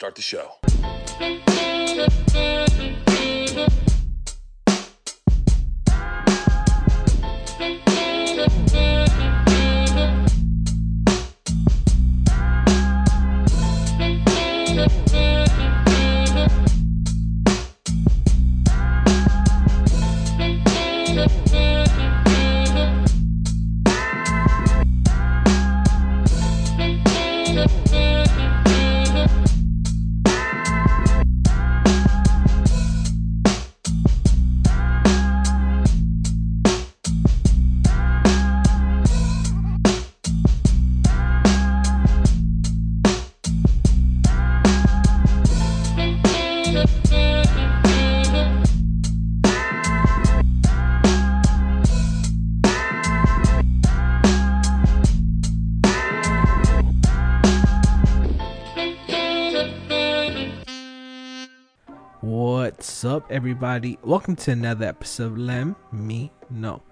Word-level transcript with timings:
Start 0.00 0.14
the 0.14 0.22
show. 0.22 0.60
What's 63.00 63.14
up, 63.16 63.32
everybody? 63.32 63.98
Welcome 64.02 64.36
to 64.36 64.50
another 64.50 64.84
episode 64.84 65.32
of 65.32 65.38
Lem 65.38 65.74
Me 65.90 66.30
Know. 66.50 66.82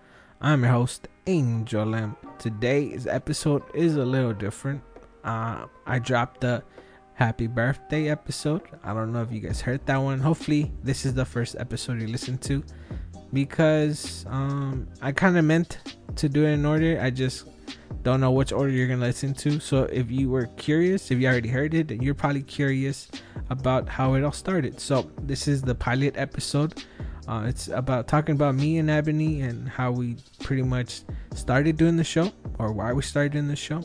I'm 0.40 0.62
your 0.62 0.72
host, 0.72 1.06
Angel 1.26 1.84
Lem. 1.84 2.16
Today's 2.38 3.06
episode 3.06 3.62
is 3.74 3.96
a 3.96 4.06
little 4.06 4.32
different. 4.32 4.80
Uh, 5.22 5.66
I 5.84 5.98
dropped 5.98 6.40
the 6.40 6.62
happy 7.12 7.46
birthday 7.46 8.08
episode. 8.08 8.62
I 8.82 8.94
don't 8.94 9.12
know 9.12 9.20
if 9.20 9.30
you 9.30 9.40
guys 9.40 9.60
heard 9.60 9.84
that 9.84 9.98
one. 9.98 10.18
Hopefully, 10.18 10.72
this 10.82 11.04
is 11.04 11.12
the 11.12 11.26
first 11.26 11.56
episode 11.58 12.00
you 12.00 12.08
listen 12.08 12.38
to 12.38 12.64
because 13.34 14.24
um, 14.30 14.88
I 15.02 15.12
kind 15.12 15.36
of 15.36 15.44
meant 15.44 15.76
to 16.16 16.26
do 16.26 16.46
it 16.46 16.52
in 16.52 16.64
order. 16.64 16.98
I 17.02 17.10
just 17.10 17.44
don't 18.02 18.20
know 18.20 18.30
which 18.30 18.52
order 18.52 18.70
you're 18.70 18.88
gonna 18.88 19.00
listen 19.00 19.34
to. 19.34 19.60
So 19.60 19.84
if 19.84 20.10
you 20.10 20.30
were 20.30 20.46
curious, 20.56 21.10
if 21.10 21.18
you 21.18 21.26
already 21.28 21.48
heard 21.48 21.74
it, 21.74 21.88
then 21.88 22.02
you're 22.02 22.14
probably 22.14 22.42
curious 22.42 23.08
about 23.50 23.88
how 23.88 24.14
it 24.14 24.24
all 24.24 24.32
started. 24.32 24.80
So 24.80 25.10
this 25.22 25.48
is 25.48 25.62
the 25.62 25.74
pilot 25.74 26.16
episode. 26.16 26.84
Uh, 27.26 27.44
it's 27.46 27.68
about 27.68 28.08
talking 28.08 28.34
about 28.34 28.54
me 28.54 28.78
and 28.78 28.88
Ebony 28.88 29.42
and 29.42 29.68
how 29.68 29.90
we 29.90 30.16
pretty 30.40 30.62
much 30.62 31.02
started 31.34 31.76
doing 31.76 31.96
the 31.96 32.04
show 32.04 32.32
or 32.58 32.72
why 32.72 32.92
we 32.92 33.02
started 33.02 33.32
doing 33.32 33.48
the 33.48 33.56
show. 33.56 33.82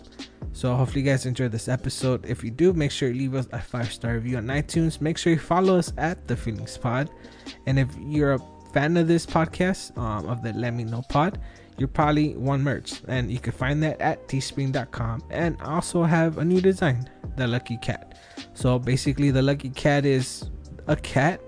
So 0.54 0.74
hopefully 0.76 1.02
you 1.02 1.08
guys 1.10 1.26
enjoyed 1.26 1.52
this 1.52 1.68
episode. 1.68 2.26
If 2.26 2.44
you 2.44 2.52
do, 2.52 2.72
make 2.74 2.92
sure 2.92 3.10
you 3.10 3.16
leave 3.16 3.36
us 3.36 3.48
a 3.52 3.60
five 3.60 3.92
star 3.92 4.14
review 4.14 4.38
on 4.38 4.46
iTunes. 4.46 5.02
Make 5.02 5.18
sure 5.18 5.34
you 5.34 5.40
follow 5.40 5.78
us 5.78 5.92
at 5.98 6.28
the 6.28 6.38
Feelings 6.38 6.78
Pod. 6.78 7.10
And 7.66 7.78
if 7.78 7.90
you're 8.00 8.34
a 8.34 8.40
fan 8.72 8.96
of 8.96 9.08
this 9.08 9.26
podcast, 9.26 9.98
um, 9.98 10.28
of 10.30 10.42
the 10.42 10.54
Let 10.54 10.74
Me 10.74 10.84
Know 10.84 11.04
Pod, 11.10 11.40
you 11.78 11.88
probably 11.88 12.36
want 12.36 12.62
merch 12.62 13.02
and 13.08 13.32
you 13.32 13.40
can 13.40 13.52
find 13.54 13.82
that 13.84 14.00
at 14.00 14.28
teespring.com 14.28 15.24
and 15.30 15.60
also 15.62 16.04
have 16.04 16.38
a 16.38 16.46
new 16.46 16.62
design 16.62 17.10
the 17.36 17.48
lucky 17.48 17.78
cat. 17.78 18.20
So 18.54 18.78
basically 18.78 19.32
the 19.32 19.42
lucky 19.42 19.70
cat 19.70 20.06
is 20.06 20.50
a 20.88 20.96
cat 20.96 21.42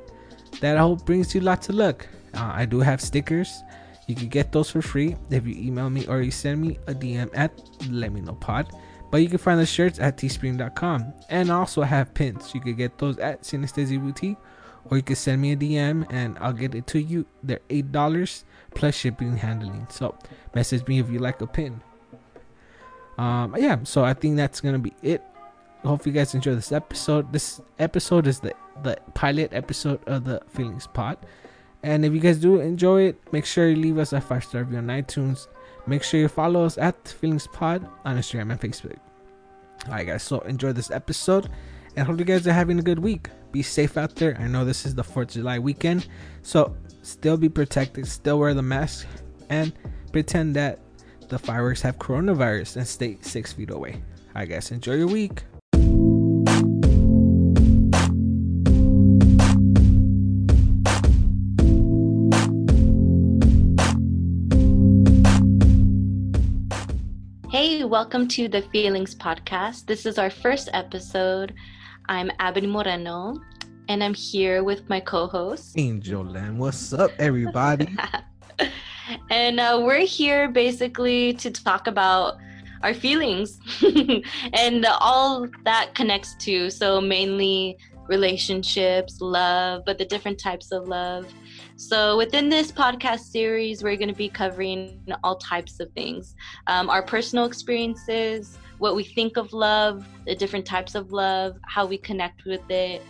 that 0.61 0.77
I 0.77 0.79
hope 0.79 1.05
brings 1.05 1.35
you 1.35 1.41
lots 1.41 1.69
of 1.69 1.75
luck. 1.75 2.07
Uh, 2.33 2.51
i 2.53 2.65
do 2.65 2.79
have 2.79 3.01
stickers. 3.01 3.63
You 4.07 4.15
can 4.15 4.27
get 4.27 4.51
those 4.51 4.69
for 4.69 4.81
free 4.81 5.15
if 5.29 5.45
you 5.45 5.55
email 5.55 5.89
me 5.89 6.05
or 6.07 6.21
you 6.21 6.31
send 6.31 6.61
me 6.61 6.77
a 6.87 6.93
dm 6.93 7.29
at 7.33 7.51
let 7.89 8.11
me 8.11 8.21
know 8.21 8.33
pod. 8.33 8.71
But 9.11 9.21
you 9.21 9.29
can 9.29 9.37
find 9.37 9.59
the 9.59 9.65
shirts 9.65 9.99
at 9.99 10.17
teespring.com 10.17 11.13
and 11.29 11.51
also 11.51 11.81
have 11.83 12.13
pins. 12.13 12.53
You 12.53 12.61
can 12.61 12.75
get 12.75 12.97
those 12.97 13.17
at 13.19 13.43
synesthesia 13.43 13.99
boutique 14.01 14.37
or 14.89 14.97
you 14.97 15.03
can 15.03 15.15
send 15.15 15.41
me 15.41 15.51
a 15.51 15.55
dm 15.55 16.05
and 16.09 16.37
i'll 16.39 16.53
get 16.53 16.75
it 16.75 16.85
to 16.87 16.99
you 16.99 17.25
they're 17.43 17.59
eight 17.69 17.91
dollars 17.91 18.45
plus 18.75 18.93
shipping 18.93 19.29
and 19.29 19.39
handling. 19.39 19.87
So 19.89 20.15
message 20.53 20.85
me 20.87 20.99
if 20.99 21.09
you 21.09 21.17
like 21.17 21.41
a 21.41 21.47
pin. 21.47 21.81
Um, 23.17 23.55
yeah, 23.57 23.79
so 23.83 24.03
I 24.03 24.13
think 24.13 24.35
that's 24.35 24.61
gonna 24.61 24.77
be 24.77 24.93
it. 25.01 25.23
Hope 25.83 26.05
you 26.05 26.11
guys 26.11 26.35
enjoy 26.35 26.53
this 26.55 26.71
episode. 26.71 27.33
This 27.33 27.61
episode 27.79 28.27
is 28.27 28.39
the 28.41 28.53
the 28.83 28.97
pilot 29.13 29.53
episode 29.53 30.01
of 30.05 30.25
the 30.25 30.41
Feelings 30.49 30.85
Pod. 30.85 31.17
And 31.81 32.03
if 32.03 32.13
you 32.13 32.19
guys 32.19 32.37
do 32.37 32.59
enjoy 32.59 33.03
it, 33.03 33.21
make 33.31 33.45
sure 33.45 33.69
you 33.69 33.75
leave 33.75 33.97
us 33.97 34.11
a 34.11 34.19
five 34.19 34.43
star 34.43 34.63
review 34.63 34.79
on 34.79 34.87
iTunes. 34.87 35.47
Make 35.87 36.03
sure 36.03 36.19
you 36.19 36.27
follow 36.27 36.65
us 36.65 36.77
at 36.77 37.07
Feelings 37.07 37.47
Pod 37.47 37.87
on 38.03 38.17
Instagram 38.17 38.51
and 38.51 38.59
Facebook. 38.59 38.97
Alright 39.85 40.07
guys, 40.07 40.23
so 40.23 40.39
enjoy 40.39 40.73
this 40.73 40.91
episode 40.91 41.49
and 41.95 42.05
hope 42.05 42.19
you 42.19 42.25
guys 42.25 42.45
are 42.45 42.53
having 42.53 42.79
a 42.79 42.81
good 42.81 42.99
week. 42.99 43.29
Be 43.51 43.61
safe 43.61 43.97
out 43.97 44.15
there. 44.15 44.37
I 44.39 44.47
know 44.47 44.65
this 44.65 44.85
is 44.85 44.95
the 44.95 45.03
4th 45.03 45.23
of 45.23 45.29
July 45.29 45.59
weekend, 45.59 46.07
so 46.41 46.75
still 47.01 47.37
be 47.37 47.47
protected, 47.47 48.05
still 48.07 48.39
wear 48.39 48.53
the 48.53 48.61
mask, 48.61 49.07
and 49.49 49.71
pretend 50.11 50.55
that 50.55 50.79
the 51.29 51.39
fireworks 51.39 51.81
have 51.81 51.97
coronavirus 51.97 52.77
and 52.77 52.87
stay 52.87 53.17
six 53.21 53.53
feet 53.53 53.71
away. 53.71 54.03
I 54.35 54.45
guess 54.45 54.71
enjoy 54.71 54.95
your 54.95 55.07
week. 55.07 55.43
Hey, 67.49 67.85
welcome 67.85 68.27
to 68.29 68.49
the 68.49 68.63
Feelings 68.73 69.15
Podcast. 69.15 69.85
This 69.85 70.05
is 70.05 70.17
our 70.17 70.29
first 70.29 70.67
episode. 70.73 71.53
I'm 72.07 72.31
Abby 72.37 72.67
Moreno, 72.67 73.41
and 73.89 74.03
I'm 74.03 74.13
here 74.13 74.63
with 74.63 74.87
my 74.87 74.99
co-host 74.99 75.73
Angel 75.75 76.23
Land. 76.23 76.59
What's 76.59 76.93
up, 76.93 77.09
everybody? 77.17 77.87
and 79.31 79.59
uh, 79.59 79.81
we're 79.83 80.05
here 80.05 80.47
basically 80.47 81.33
to 81.33 81.49
talk 81.49 81.87
about 81.87 82.37
our 82.83 82.93
feelings 82.93 83.59
and 84.53 84.85
all 84.99 85.47
that 85.63 85.95
connects 85.95 86.35
to. 86.41 86.69
So 86.69 87.01
mainly 87.01 87.75
relationships, 88.07 89.19
love, 89.19 89.81
but 89.83 89.97
the 89.97 90.05
different 90.05 90.37
types 90.37 90.71
of 90.71 90.87
love. 90.87 91.25
So 91.77 92.17
within 92.17 92.49
this 92.49 92.71
podcast 92.71 93.31
series, 93.31 93.83
we're 93.83 93.97
going 93.97 94.09
to 94.09 94.15
be 94.15 94.29
covering 94.29 95.01
all 95.23 95.37
types 95.37 95.79
of 95.79 95.91
things: 95.91 96.35
um, 96.67 96.89
our 96.89 97.03
personal 97.03 97.45
experiences, 97.45 98.57
what 98.77 98.95
we 98.95 99.03
think 99.03 99.37
of 99.37 99.51
love, 99.53 100.07
the 100.25 100.35
different 100.35 100.65
types 100.65 100.95
of 100.95 101.11
love, 101.11 101.57
how 101.63 101.85
we 101.85 101.97
connect 101.97 102.45
with 102.45 102.69
it 102.69 103.01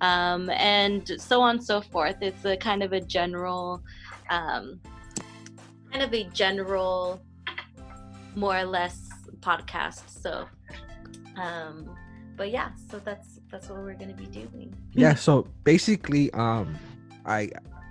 um, 0.00 0.50
and 0.50 1.20
so 1.20 1.40
on 1.40 1.56
and 1.56 1.64
so 1.64 1.80
forth. 1.80 2.16
It's 2.20 2.44
a 2.44 2.56
kind 2.56 2.82
of 2.82 2.92
a 2.92 3.00
general, 3.00 3.82
um, 4.30 4.80
kind 5.90 6.02
of 6.02 6.12
a 6.12 6.24
general, 6.24 7.20
more 8.34 8.58
or 8.58 8.64
less 8.64 9.08
podcast. 9.40 10.08
So, 10.08 10.46
um, 11.36 11.88
but 12.36 12.50
yeah, 12.50 12.70
so 12.90 12.98
that's 12.98 13.40
that's 13.50 13.68
what 13.68 13.78
we're 13.78 13.94
gonna 13.94 14.14
be 14.14 14.26
doing. 14.26 14.74
yeah. 14.92 15.14
So 15.14 15.46
basically, 15.64 16.32
um, 16.32 16.76
I, 17.24 17.50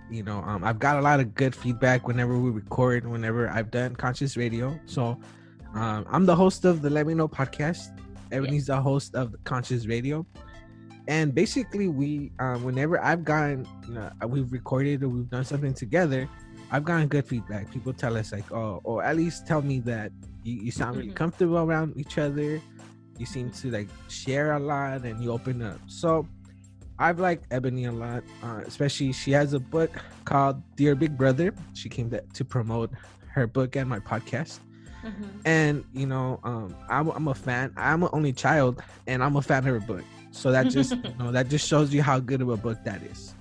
you 0.09 0.23
know, 0.23 0.40
um, 0.40 0.63
I've 0.63 0.79
got 0.79 0.97
a 0.97 1.01
lot 1.01 1.19
of 1.19 1.35
good 1.35 1.56
feedback 1.56 2.07
whenever 2.07 2.38
we 2.38 2.50
record, 2.50 3.07
whenever 3.07 3.50
I've 3.50 3.72
done 3.72 3.95
conscious 3.95 4.38
radio. 4.38 4.79
So, 4.85 5.19
um, 5.73 6.06
I'm 6.09 6.25
the 6.25 6.35
host 6.35 6.66
of 6.66 6.81
the 6.81 6.90
Let 6.90 7.07
Me 7.07 7.13
Know 7.13 7.28
podcast. 7.28 8.00
Abeni's 8.31 8.68
the 8.68 8.81
host 8.81 9.16
of 9.16 9.35
Conscious 9.44 9.85
Radio 9.85 10.25
and 11.07 11.33
basically 11.33 11.88
we 11.88 12.31
um, 12.39 12.63
whenever 12.63 13.04
i've 13.04 13.24
gotten 13.24 13.68
you 13.88 13.94
know 13.94 14.09
we've 14.27 14.51
recorded 14.51 15.04
or 15.04 15.09
we've 15.09 15.30
done 15.30 15.45
something 15.45 15.74
together 15.74 16.30
i've 16.71 16.83
gotten 16.83 17.07
good 17.07 17.25
feedback 17.25 17.71
people 17.71 17.94
tell 17.94 18.18
us 18.18 18.31
like 18.31 18.50
oh 18.51 18.81
or 18.83 19.03
at 19.03 19.15
least 19.15 19.48
tell 19.48 19.62
me 19.62 19.80
that 19.80 20.12
you, 20.44 20.62
you 20.63 20.71
sound 20.71 20.95
really 20.95 21.07
mm-hmm. 21.07 21.15
comfortable 21.15 21.57
around 21.57 21.94
each 21.98 22.18
other 22.18 22.62
you 23.18 23.25
seem 23.25 23.50
to 23.50 23.71
like 23.71 23.88
share 24.10 24.53
a 24.53 24.60
lot 24.60 25.03
and 25.03 25.24
you 25.24 25.31
open 25.31 25.62
up 25.62 25.80
so 25.88 26.27
i've 26.99 27.19
liked 27.19 27.49
Abeni 27.49 27.88
a 27.88 27.91
lot 27.91 28.23
uh, 28.44 28.61
especially 28.65 29.11
she 29.11 29.31
has 29.31 29.53
a 29.53 29.59
book 29.59 29.91
called 30.25 30.61
dear 30.75 30.95
big 30.95 31.17
brother 31.17 31.53
she 31.73 31.89
came 31.89 32.09
to, 32.09 32.21
to 32.33 32.45
promote 32.45 32.91
her 33.29 33.47
book 33.47 33.75
and 33.75 33.89
my 33.89 33.99
podcast 33.99 34.59
mm-hmm. 35.03 35.25
and 35.45 35.83
you 35.94 36.07
know 36.07 36.39
um, 36.44 36.75
I'm, 36.89 37.09
I'm 37.09 37.27
a 37.27 37.35
fan 37.35 37.73
i'm 37.77 38.03
an 38.03 38.09
only 38.13 38.33
child 38.33 38.81
and 39.07 39.23
i'm 39.23 39.35
a 39.35 39.41
fan 39.41 39.59
of 39.59 39.65
her 39.65 39.79
book 39.79 40.03
so 40.38 40.51
that 40.51 40.69
just 40.69 40.91
you 41.03 41.13
know 41.19 41.31
that 41.31 41.49
just 41.49 41.67
shows 41.67 41.94
you 41.94 42.01
how 42.01 42.19
good 42.19 42.41
of 42.41 42.49
a 42.49 42.57
book 42.57 42.77
that 42.83 43.01
is. 43.03 43.33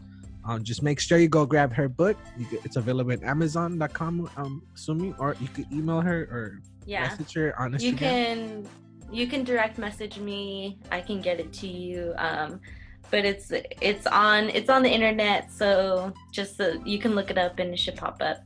Um, 0.44 0.62
just 0.62 0.82
make 0.82 1.00
sure 1.00 1.18
you 1.18 1.28
go 1.28 1.44
grab 1.44 1.72
her 1.72 1.88
book. 1.88 2.16
It's 2.64 2.76
available 2.76 3.12
at 3.12 3.22
Amazon.com. 3.24 4.30
Um, 4.36 4.62
assuming, 4.74 5.14
or 5.18 5.36
you 5.40 5.48
could 5.48 5.70
email 5.72 6.00
her 6.00 6.22
or 6.30 6.62
yeah. 6.84 7.02
message 7.08 7.34
her 7.34 7.60
on 7.60 7.72
Instagram. 7.72 7.82
You 7.82 7.94
can 7.94 8.68
you 9.12 9.26
can 9.26 9.44
direct 9.44 9.78
message 9.78 10.18
me. 10.18 10.78
I 10.90 11.00
can 11.00 11.20
get 11.20 11.40
it 11.40 11.52
to 11.54 11.66
you. 11.66 12.14
Um, 12.16 12.60
but 13.10 13.24
it's 13.24 13.50
it's 13.80 14.06
on 14.06 14.48
it's 14.50 14.68
on 14.70 14.82
the 14.82 14.90
internet, 14.90 15.50
so 15.52 16.12
just 16.32 16.56
so 16.56 16.80
you 16.84 16.98
can 16.98 17.14
look 17.14 17.30
it 17.30 17.38
up 17.38 17.58
and 17.58 17.72
it 17.72 17.78
should 17.78 17.96
pop 17.96 18.20
up. 18.20 18.38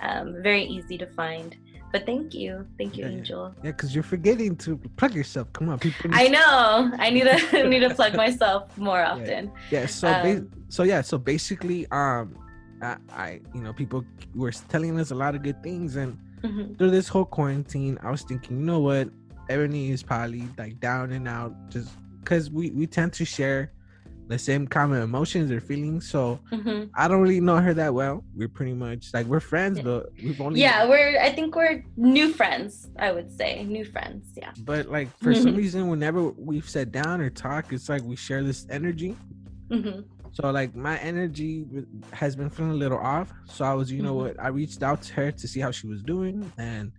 Um, 0.00 0.36
very 0.42 0.64
easy 0.64 0.96
to 0.98 1.06
find. 1.06 1.56
But 1.90 2.04
thank 2.04 2.34
you, 2.34 2.66
thank 2.76 2.96
you, 2.98 3.04
Yeah, 3.04 3.10
yeah. 3.10 3.16
Angel. 3.16 3.54
Yeah, 3.64 3.70
because 3.70 3.94
you're 3.94 4.04
forgetting 4.04 4.56
to 4.56 4.76
plug 4.96 5.14
yourself. 5.14 5.50
Come 5.54 5.70
on, 5.70 5.78
people. 5.78 6.10
I 6.12 6.28
know. 6.28 6.92
I 6.98 7.08
need 7.10 7.24
to 7.24 7.68
need 7.72 7.80
to 7.80 7.94
plug 7.94 8.14
myself 8.14 8.76
more 8.76 9.02
often. 9.02 9.50
Yeah. 9.70 9.86
So, 9.86 10.06
ba- 10.08 10.36
Um, 10.38 10.50
so 10.68 10.82
yeah. 10.82 11.00
So 11.00 11.16
basically, 11.16 11.86
um, 11.90 12.36
I, 12.82 12.96
I, 13.10 13.40
you 13.54 13.62
know, 13.62 13.72
people 13.72 14.04
were 14.34 14.52
telling 14.52 15.00
us 15.00 15.10
a 15.10 15.14
lot 15.14 15.34
of 15.34 15.42
good 15.42 15.62
things, 15.62 15.96
and 15.96 16.18
Mhm. 16.44 16.78
through 16.78 16.90
this 16.92 17.08
whole 17.08 17.24
quarantine, 17.24 17.98
I 18.02 18.10
was 18.12 18.22
thinking, 18.22 18.60
you 18.60 18.64
know 18.66 18.78
what, 18.80 19.08
Abeni 19.48 19.90
is 19.90 20.02
probably 20.04 20.46
like 20.56 20.78
down 20.78 21.10
and 21.10 21.26
out, 21.26 21.52
just 21.70 21.88
because 22.20 22.50
we 22.50 22.70
we 22.70 22.86
tend 22.86 23.12
to 23.14 23.24
share 23.24 23.72
the 24.28 24.38
same 24.38 24.66
common 24.66 25.00
emotions 25.02 25.50
or 25.50 25.60
feelings. 25.60 26.08
So 26.08 26.38
Mhm. 26.52 26.90
I 26.94 27.08
don't 27.08 27.22
really 27.22 27.40
know 27.40 27.56
her 27.56 27.72
that 27.74 27.92
well. 27.94 28.22
We're 28.36 28.48
pretty 28.48 28.74
much 28.74 29.12
like 29.14 29.26
we're 29.26 29.40
friends, 29.40 29.78
Yeah. 29.78 29.84
but 29.84 30.12
we've 30.22 30.40
only 30.40 30.60
Yeah, 30.60 30.86
we're. 30.88 31.18
I 31.18 31.32
think 31.32 31.56
we're 31.56 31.82
new 31.96 32.28
friends. 32.32 32.90
I 32.98 33.10
would 33.12 33.32
say 33.32 33.64
new 33.64 33.84
friends. 33.86 34.26
Yeah. 34.36 34.50
But 34.64 34.90
like 34.90 35.08
for 35.18 35.34
some 35.34 35.54
Mhm. 35.54 35.56
reason, 35.56 35.88
whenever 35.88 36.22
we've 36.30 36.68
sat 36.68 36.92
down 36.92 37.20
or 37.22 37.30
talk, 37.30 37.72
it's 37.72 37.88
like 37.88 38.02
we 38.02 38.16
share 38.16 38.42
this 38.44 38.66
energy. 38.70 39.16
hmm 39.70 40.00
So 40.32 40.50
like 40.50 40.76
my 40.76 40.98
energy 40.98 41.66
has 42.12 42.36
been 42.36 42.50
feeling 42.50 42.72
a 42.72 42.74
little 42.74 42.98
off. 42.98 43.32
So 43.46 43.64
I 43.64 43.72
was, 43.74 43.90
you 43.90 44.02
know 44.02 44.14
Mhm. 44.14 44.22
what, 44.22 44.40
I 44.40 44.48
reached 44.48 44.82
out 44.82 45.02
to 45.02 45.14
her 45.14 45.32
to 45.32 45.48
see 45.48 45.60
how 45.60 45.70
she 45.70 45.86
was 45.88 46.02
doing, 46.02 46.52
and 46.58 46.92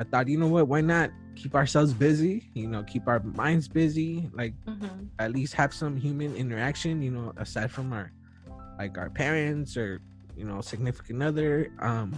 I 0.00 0.04
thought, 0.04 0.26
you 0.28 0.36
know 0.36 0.48
what, 0.48 0.66
why 0.68 0.80
not 0.80 1.10
keep 1.36 1.54
ourselves 1.54 1.92
busy? 1.92 2.50
You 2.54 2.68
know, 2.68 2.82
keep 2.82 3.06
our 3.08 3.20
minds 3.20 3.68
busy. 3.68 4.28
Like 4.32 4.54
hmm 4.66 5.06
at 5.18 5.30
least 5.32 5.54
have 5.54 5.72
some 5.74 5.96
human 5.96 6.34
interaction. 6.36 7.02
You 7.02 7.10
know, 7.10 7.32
aside 7.36 7.70
from 7.70 7.92
our 7.92 8.12
like 8.78 8.96
our 8.98 9.10
parents 9.10 9.76
or 9.76 10.00
you 10.36 10.44
know 10.44 10.60
significant 10.60 11.22
other. 11.22 11.70
Um, 11.80 12.12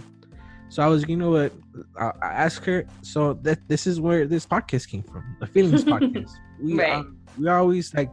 so 0.69 0.81
I 0.81 0.87
was, 0.87 1.07
you 1.07 1.15
know 1.15 1.29
what, 1.31 1.53
I, 1.99 2.11
I 2.21 2.27
asked 2.45 2.65
her. 2.65 2.85
So 3.03 3.33
that 3.43 3.59
this 3.67 3.85
is 3.85 4.01
where 4.01 4.25
this 4.25 4.45
podcast 4.45 4.89
came 4.89 5.03
from, 5.03 5.23
the 5.39 5.47
feelings 5.47 5.83
podcast. 5.93 6.31
We 6.59 6.79
Right. 6.79 6.93
um, 6.93 7.17
we 7.37 7.47
always 7.49 7.93
like 7.93 8.09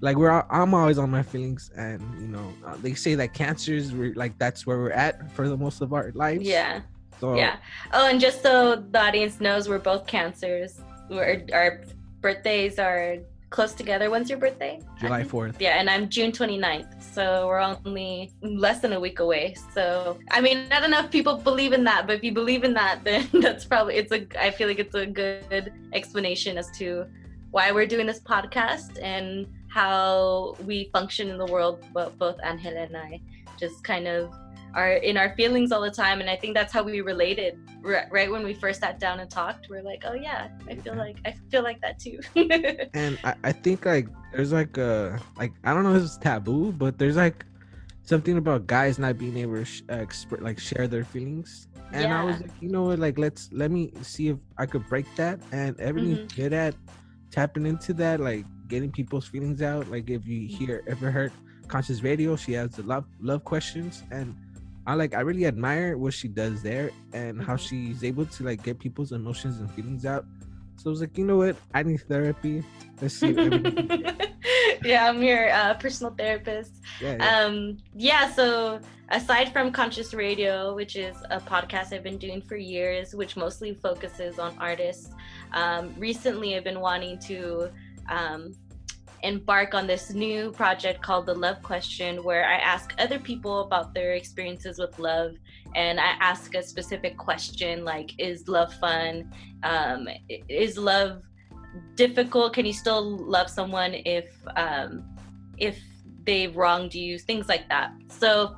like 0.00 0.16
we're 0.16 0.44
I'm 0.50 0.74
always 0.74 0.98
on 0.98 1.10
my 1.10 1.22
feelings, 1.22 1.70
and 1.76 2.00
you 2.20 2.26
know 2.28 2.52
uh, 2.66 2.76
they 2.82 2.94
say 2.94 3.14
that 3.14 3.32
cancers 3.34 3.92
we're 3.94 4.14
like 4.14 4.36
that's 4.38 4.66
where 4.66 4.78
we're 4.78 4.90
at 4.90 5.30
for 5.32 5.48
the 5.48 5.56
most 5.56 5.80
of 5.80 5.92
our 5.92 6.10
lives. 6.14 6.44
Yeah. 6.44 6.80
So 7.22 7.36
Yeah. 7.36 7.58
Oh, 7.92 8.08
and 8.08 8.20
just 8.20 8.42
so 8.42 8.74
the 8.74 9.00
audience 9.00 9.40
knows, 9.40 9.68
we're 9.68 9.78
both 9.78 10.08
cancers. 10.08 10.80
We're, 11.08 11.46
our 11.52 11.82
birthdays 12.20 12.80
are 12.80 13.18
close 13.50 13.74
together. 13.74 14.10
When's 14.10 14.28
your 14.28 14.40
birthday? 14.40 14.80
July 14.98 15.22
fourth. 15.22 15.54
Yeah, 15.60 15.78
and 15.78 15.88
I'm 15.88 16.08
June 16.08 16.32
29th. 16.32 17.00
So 17.00 17.46
we're 17.46 17.60
only 17.60 18.32
less 18.42 18.80
than 18.80 18.92
a 18.94 18.98
week 18.98 19.20
away. 19.20 19.54
So, 19.72 20.18
I 20.32 20.40
mean, 20.40 20.68
don't 20.68 20.82
enough 20.82 21.12
people 21.12 21.36
believe 21.36 21.72
in 21.72 21.84
that, 21.84 22.08
but 22.08 22.16
if 22.16 22.24
you 22.24 22.32
believe 22.32 22.64
in 22.64 22.74
that, 22.74 23.04
then 23.08 23.28
that's 23.34 23.64
probably, 23.64 23.94
it's 23.94 24.10
a, 24.10 24.26
I 24.40 24.50
feel 24.50 24.66
like 24.66 24.80
it's 24.80 24.96
a 24.96 25.06
good 25.06 25.72
explanation 25.92 26.58
as 26.58 26.68
to 26.78 27.06
why 27.52 27.70
we're 27.70 27.86
doing 27.86 28.08
this 28.08 28.18
podcast 28.18 29.00
and 29.00 29.46
how 29.68 30.56
we 30.64 30.90
function 30.92 31.28
in 31.30 31.38
the 31.38 31.46
world, 31.46 31.84
but 31.94 32.18
both 32.18 32.38
Angela 32.42 32.80
and 32.80 32.96
I 32.96 33.20
just 33.60 33.84
kind 33.84 34.08
of 34.08 34.34
are 34.74 34.92
in 34.94 35.16
our 35.16 35.34
feelings 35.36 35.72
all 35.72 35.80
the 35.80 35.90
time. 35.90 36.20
And 36.20 36.28
I 36.30 36.36
think 36.36 36.54
that's 36.54 36.72
how 36.72 36.82
we 36.82 37.00
related 37.00 37.58
right, 37.82 38.06
right 38.10 38.30
when 38.30 38.42
we 38.44 38.54
first 38.54 38.80
sat 38.80 38.98
down 38.98 39.20
and 39.20 39.30
talked. 39.30 39.68
We're 39.68 39.82
like, 39.82 40.02
oh 40.06 40.14
yeah, 40.14 40.48
I 40.68 40.76
feel 40.76 40.96
like, 40.96 41.18
I 41.26 41.34
feel 41.50 41.62
like 41.62 41.80
that 41.82 41.98
too. 41.98 42.20
and 42.94 43.18
I, 43.24 43.34
I 43.44 43.52
think 43.52 43.84
like 43.84 44.08
there's 44.32 44.52
like 44.52 44.76
a 44.78 45.20
like 45.36 45.52
I 45.64 45.74
don't 45.74 45.84
know 45.84 45.94
if 45.94 46.02
it's 46.02 46.16
taboo, 46.18 46.72
but 46.72 46.98
there's 46.98 47.16
like 47.16 47.44
something 48.02 48.36
about 48.38 48.66
guys 48.66 48.98
not 48.98 49.18
being 49.18 49.36
able 49.36 49.54
to 49.56 49.64
sh- 49.64 49.82
uh, 49.88 49.96
exp- 49.96 50.40
like 50.40 50.58
share 50.58 50.88
their 50.88 51.04
feelings. 51.04 51.68
And 51.92 52.14
I 52.14 52.22
was 52.22 52.40
like, 52.40 52.52
you 52.60 52.70
know 52.70 52.84
what, 52.84 52.98
like 52.98 53.18
let's 53.18 53.50
let 53.52 53.70
me 53.70 53.92
see 54.02 54.28
if 54.28 54.38
I 54.58 54.66
could 54.66 54.88
break 54.88 55.06
that. 55.16 55.40
And 55.52 55.76
Abeni's 55.78 56.18
Mhm. 56.20 56.34
good 56.36 56.52
at 56.54 56.74
tapping 57.30 57.66
into 57.66 57.92
that, 57.94 58.20
like 58.20 58.46
getting 58.68 58.90
people's 58.90 59.26
feelings 59.26 59.60
out. 59.60 59.88
Like 59.88 60.08
if 60.08 60.26
you 60.26 60.48
hear 60.48 60.82
ever 60.86 61.10
heard 61.10 61.32
Conscious 61.68 62.02
Radio, 62.02 62.36
she 62.36 62.52
has 62.52 62.70
the 62.76 62.82
love 62.82 63.04
love 63.20 63.44
questions 63.44 64.02
and. 64.10 64.34
I 64.86 64.94
like 64.94 65.14
I 65.14 65.20
really 65.20 65.46
admire 65.46 65.96
what 65.96 66.12
she 66.14 66.28
does 66.28 66.62
there 66.62 66.90
and 67.12 67.40
how 67.42 67.54
Mhm. 67.54 67.68
she's 67.68 68.04
able 68.04 68.26
to 68.26 68.44
like 68.44 68.62
get 68.62 68.78
people's 68.78 69.12
emotions 69.12 69.58
and 69.60 69.70
feelings 69.70 70.04
out. 70.04 70.24
So 70.76 70.90
I 70.90 70.90
was 70.90 71.00
like, 71.00 71.16
you 71.16 71.24
know 71.24 71.36
what? 71.36 71.56
I 71.74 71.82
need 71.84 72.00
therapy. 72.08 72.64
Let's 73.00 73.14
see. 73.14 73.30
yeah, 74.84 75.08
I'm 75.08 75.22
your 75.22 75.50
uh, 75.52 75.74
personal 75.74 76.12
therapist. 76.14 76.72
yeah, 77.00 77.16
yeah. 77.18 77.36
Um, 77.44 77.76
yeah, 77.94 78.30
so 78.32 78.80
aside 79.10 79.52
from 79.52 79.70
Conscious 79.72 80.14
Radio, 80.14 80.74
which 80.74 80.96
is 80.96 81.16
a 81.30 81.38
podcast 81.40 81.92
I've 81.92 82.02
been 82.02 82.18
doing 82.18 82.40
for 82.42 82.56
years, 82.56 83.14
which 83.14 83.36
mostly 83.36 83.74
focuses 83.74 84.38
on 84.38 84.56
artists, 84.58 85.10
um, 85.52 85.94
recently 85.98 86.56
I've 86.56 86.64
been 86.64 86.80
wanting 86.80 87.18
to 87.30 87.70
um, 88.08 88.52
embark 89.22 89.74
on 89.74 89.86
this 89.86 90.12
new 90.12 90.50
project 90.52 91.02
called 91.02 91.26
The 91.26 91.34
Love 91.34 91.62
Question, 91.62 92.22
where 92.24 92.44
I 92.46 92.56
ask 92.56 92.94
other 92.98 93.18
people 93.18 93.60
about 93.60 93.94
their 93.94 94.14
experiences 94.14 94.78
with 94.78 94.98
love. 94.98 95.34
And 95.74 96.00
I 96.00 96.14
ask 96.20 96.54
a 96.54 96.62
specific 96.62 97.16
question 97.16 97.84
like, 97.84 98.12
is 98.18 98.48
love 98.48 98.74
fun? 98.74 99.32
Um, 99.62 100.08
is 100.28 100.76
love 100.76 101.22
difficult? 101.94 102.52
Can 102.52 102.66
you 102.66 102.72
still 102.72 103.02
love 103.02 103.48
someone 103.48 103.94
if 103.94 104.26
um, 104.56 105.04
if 105.58 105.78
they've 106.24 106.54
wronged 106.54 106.94
you? 106.94 107.18
Things 107.18 107.48
like 107.48 107.68
that. 107.68 107.92
So, 108.08 108.56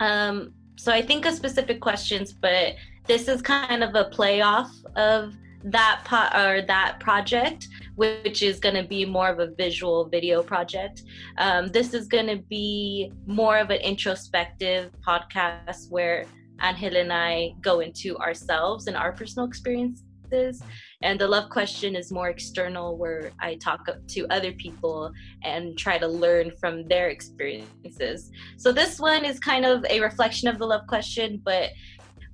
um, 0.00 0.52
so 0.76 0.92
I 0.92 1.02
think 1.02 1.24
of 1.24 1.34
specific 1.34 1.80
questions, 1.80 2.32
but 2.32 2.74
this 3.06 3.28
is 3.28 3.40
kind 3.40 3.82
of 3.82 3.94
a 3.94 4.10
playoff 4.10 4.70
of 4.96 5.34
that 5.64 6.02
po- 6.04 6.30
or 6.38 6.62
that 6.62 7.00
project, 7.00 7.68
which 7.96 8.42
is 8.42 8.60
going 8.60 8.74
to 8.74 8.84
be 8.84 9.04
more 9.04 9.28
of 9.28 9.40
a 9.40 9.48
visual 9.54 10.08
video 10.08 10.42
project. 10.42 11.02
Um, 11.38 11.68
this 11.68 11.94
is 11.94 12.06
going 12.06 12.26
to 12.28 12.36
be 12.36 13.12
more 13.26 13.58
of 13.58 13.70
an 13.70 13.80
introspective 13.80 14.92
podcast 15.06 15.90
where 15.90 16.26
Angel 16.62 16.96
and 16.96 17.12
I 17.12 17.54
go 17.60 17.80
into 17.80 18.16
ourselves 18.18 18.86
and 18.86 18.96
our 18.96 19.12
personal 19.12 19.46
experiences. 19.46 20.62
And 21.02 21.18
the 21.18 21.26
love 21.26 21.48
question 21.50 21.96
is 21.96 22.12
more 22.12 22.28
external, 22.28 22.96
where 22.96 23.30
I 23.40 23.54
talk 23.54 23.88
to 24.06 24.26
other 24.28 24.52
people 24.52 25.10
and 25.42 25.78
try 25.78 25.98
to 25.98 26.06
learn 26.06 26.52
from 26.60 26.86
their 26.86 27.08
experiences. 27.08 28.30
So 28.56 28.72
this 28.72 29.00
one 29.00 29.24
is 29.24 29.38
kind 29.38 29.64
of 29.64 29.84
a 29.88 30.00
reflection 30.00 30.48
of 30.48 30.58
the 30.58 30.66
love 30.66 30.86
question, 30.86 31.40
but 31.44 31.70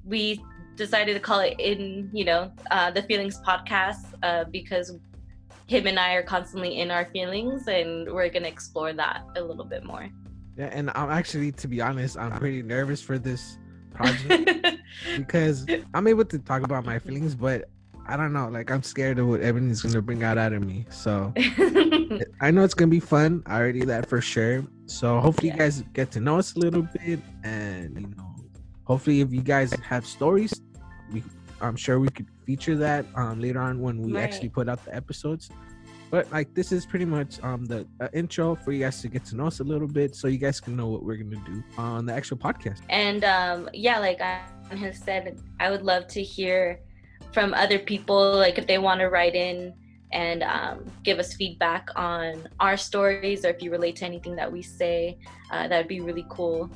we 0.04 0.42
decided 0.76 1.14
to 1.14 1.20
call 1.20 1.40
it 1.40 1.54
in, 1.58 2.10
you 2.12 2.24
know, 2.24 2.50
uh, 2.70 2.90
the 2.90 3.02
feelings 3.02 3.40
podcast 3.46 4.04
uh, 4.22 4.44
because 4.50 4.96
him 5.66 5.86
and 5.86 5.98
I 5.98 6.14
are 6.14 6.22
constantly 6.22 6.78
in 6.80 6.90
our 6.90 7.06
feelings, 7.06 7.68
and 7.68 8.12
we're 8.12 8.28
gonna 8.28 8.48
explore 8.48 8.92
that 8.92 9.22
a 9.36 9.42
little 9.42 9.64
bit 9.64 9.84
more. 9.84 10.08
yeah. 10.56 10.66
And 10.72 10.90
I'm 10.94 11.10
actually, 11.10 11.52
to 11.52 11.68
be 11.68 11.80
honest, 11.80 12.18
I'm 12.18 12.32
pretty 12.32 12.62
nervous 12.62 13.00
for 13.00 13.18
this 13.18 13.56
project 13.94 14.76
because 15.16 15.66
I'm 15.94 16.06
able 16.06 16.24
to 16.26 16.38
talk 16.38 16.62
about 16.62 16.84
my 16.84 16.98
feelings, 16.98 17.34
but 17.34 17.64
I 18.06 18.16
don't 18.18 18.32
know. 18.34 18.48
Like 18.48 18.70
I'm 18.70 18.82
scared 18.82 19.18
of 19.18 19.28
what 19.28 19.40
Abeni's 19.40 19.80
gonna 19.80 20.02
bring 20.02 20.22
out 20.22 20.36
out 20.36 20.52
of 20.52 20.62
me. 20.62 20.84
So 20.90 21.32
I 22.40 22.50
know 22.50 22.62
it's 22.64 22.74
gonna 22.74 22.90
be 22.90 23.00
fun. 23.00 23.42
I 23.46 23.56
already 23.58 23.84
that 23.86 24.06
for 24.08 24.20
sure. 24.20 24.62
So 24.86 25.18
hopefully 25.20 25.48
Yeah. 25.48 25.54
you 25.54 25.58
guys 25.60 25.82
get 25.94 26.10
to 26.12 26.20
know 26.20 26.38
us 26.38 26.54
a 26.56 26.58
little 26.58 26.82
bit, 26.82 27.20
and 27.42 27.98
you 27.98 28.08
know, 28.08 28.34
hopefully 28.84 29.22
if 29.22 29.32
you 29.32 29.40
guys 29.40 29.72
have 29.82 30.04
stories, 30.04 30.52
we 31.12 31.22
I'm 31.60 31.76
sure 31.76 31.98
we 32.00 32.08
could 32.08 32.26
feature 32.46 32.76
that 32.76 33.06
um 33.14 33.40
later 33.40 33.60
on 33.60 33.80
when 33.80 34.02
we 34.02 34.18
actually 34.18 34.48
put 34.48 34.68
out 34.68 34.84
the 34.84 34.94
episodes. 34.94 35.50
But 36.10 36.30
like 36.30 36.54
this 36.54 36.70
is 36.70 36.86
pretty 36.86 37.04
much 37.04 37.42
um 37.42 37.64
the 37.64 37.86
uh, 38.00 38.08
intro 38.12 38.54
for 38.54 38.72
you 38.72 38.80
guys 38.84 39.00
to 39.02 39.08
get 39.08 39.24
to 39.26 39.36
know 39.36 39.46
us 39.46 39.60
a 39.60 39.64
little 39.64 39.88
bit, 39.88 40.14
so 40.14 40.28
you 40.28 40.38
guys 40.38 40.60
can 40.60 40.76
know 40.76 40.88
what 40.88 41.02
we're 41.04 41.16
gonna 41.16 41.42
do 41.44 41.62
on 41.78 42.06
the 42.06 42.12
actual 42.12 42.36
podcast. 42.36 42.80
and 42.88 43.24
um, 43.24 43.68
yeah, 43.72 43.98
like 43.98 44.20
I 44.20 44.42
have 44.70 44.96
said, 44.96 45.40
I 45.60 45.70
would 45.70 45.82
love 45.82 46.06
to 46.08 46.22
hear 46.22 46.80
from 47.32 47.52
other 47.54 47.78
people, 47.78 48.36
like 48.36 48.58
if 48.58 48.66
they 48.66 48.78
want 48.78 49.00
to 49.00 49.08
write 49.08 49.34
in 49.34 49.74
and 50.12 50.44
um, 50.44 50.84
give 51.02 51.18
us 51.18 51.34
feedback 51.34 51.88
on 51.96 52.46
our 52.60 52.76
stories, 52.76 53.44
or 53.44 53.48
if 53.48 53.60
you 53.60 53.70
relate 53.72 53.96
to 53.96 54.04
anything 54.04 54.36
that 54.36 54.50
we 54.50 54.62
say, 54.62 55.18
uh, 55.50 55.66
that 55.66 55.76
would 55.76 55.88
be 55.88 56.00
really 56.00 56.24
cool. 56.28 56.70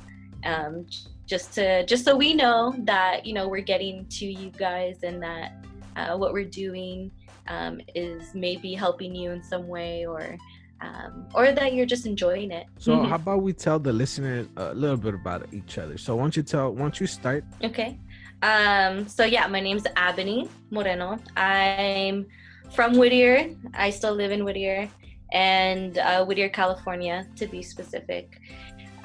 Um, 0.44 0.87
just 1.28 1.52
to 1.52 1.85
just 1.87 2.04
so 2.04 2.16
we 2.16 2.35
know 2.35 2.75
that 2.78 3.26
you 3.26 3.35
know 3.35 3.47
we're 3.49 3.68
getting 3.75 4.06
to 4.06 4.26
you 4.26 4.50
guys 4.50 5.02
and 5.02 5.23
that 5.23 5.52
uh, 5.94 6.16
what 6.16 6.32
we're 6.32 6.44
doing 6.44 7.11
um, 7.49 7.80
is 7.94 8.35
maybe 8.35 8.75
helping 8.75 9.14
you 9.14 9.30
in 9.30 9.42
some 9.42 9.68
way, 9.68 10.06
or 10.06 10.37
um, 10.80 11.28
or 11.35 11.52
that 11.52 11.75
you're 11.75 11.87
just 11.87 12.06
enjoying 12.06 12.50
it. 12.50 12.66
So 12.78 13.02
how 13.02 13.16
about 13.16 13.42
we 13.42 13.52
tell 13.52 13.78
the 13.78 13.92
listeners 13.92 14.47
a 14.56 14.75
little 14.75 14.97
bit 14.97 15.14
about 15.14 15.47
each 15.52 15.78
other? 15.78 15.99
So 15.99 16.16
why 16.16 16.23
don't 16.23 16.37
you 16.37 16.42
tell? 16.42 16.73
Why 16.73 16.80
don't 16.80 17.00
you 17.00 17.06
start? 17.06 17.44
Okay. 17.62 17.99
Um, 18.42 19.08
so 19.08 19.25
yeah, 19.25 19.47
my 19.49 19.61
name's 19.61 19.82
Abeni 19.97 20.49
Moreno. 20.70 21.18
I'm 21.37 22.26
from 22.73 22.97
Whittier. 22.97 23.50
I 23.75 23.90
still 23.90 24.14
live 24.14 24.30
in 24.30 24.44
Whittier 24.44 24.88
and 25.32 25.99
uh, 25.99 26.25
Whittier, 26.25 26.49
California, 26.49 27.26
to 27.37 27.47
be 27.47 27.62
specific. 27.62 28.40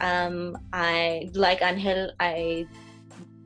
Um, 0.03 0.57
I 0.73 1.29
like 1.33 1.61
Angel. 1.61 2.11
I 2.19 2.67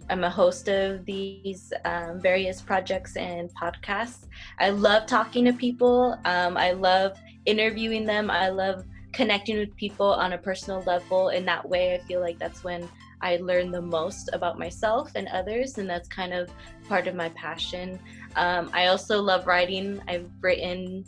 am 0.10 0.24
a 0.24 0.30
host 0.30 0.68
of 0.68 1.06
these 1.06 1.72
um, 1.86 2.20
various 2.20 2.62
projects 2.62 3.16
and 3.16 3.52
podcasts. 3.54 4.26
I 4.60 4.72
love 4.72 5.06
talking 5.06 5.46
to 5.46 5.54
people. 5.54 6.20
Um, 6.26 6.58
I 6.58 6.72
love 6.72 7.16
interviewing 7.46 8.06
them. 8.06 8.32
I 8.32 8.50
love 8.50 8.86
connecting 9.14 9.60
with 9.60 9.76
people 9.76 10.08
on 10.08 10.34
a 10.34 10.38
personal 10.38 10.82
level. 10.82 11.30
In 11.30 11.46
that 11.46 11.68
way, 11.70 11.94
I 11.94 12.00
feel 12.00 12.22
like 12.22 12.40
that's 12.40 12.64
when 12.64 12.90
I 13.22 13.38
learn 13.38 13.72
the 13.72 13.82
most 13.82 14.32
about 14.34 14.58
myself 14.58 15.12
and 15.14 15.28
others, 15.28 15.78
and 15.78 15.88
that's 15.88 16.08
kind 16.08 16.34
of 16.34 16.50
part 16.90 17.08
of 17.08 17.14
my 17.14 17.30
passion. 17.30 18.00
Um, 18.36 18.72
I 18.74 18.88
also 18.88 19.22
love 19.22 19.46
writing. 19.46 20.02
I've 20.08 20.30
written 20.42 21.06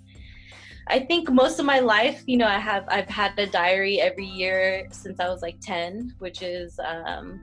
I 0.89 1.00
think 1.00 1.29
most 1.31 1.60
of 1.60 1.65
my 1.65 1.79
life, 1.79 2.24
you 2.25 2.38
know, 2.38 2.48
I 2.48 2.58
have 2.58 2.86
I've 2.89 3.08
had 3.08 3.38
a 3.38 3.46
diary 3.46 4.01
every 4.01 4.25
year 4.25 4.88
since 4.91 5.19
I 5.19 5.29
was 5.29 5.41
like 5.41 5.60
10, 5.62 6.15
which 6.19 6.41
is 6.41 6.79
um 6.86 7.39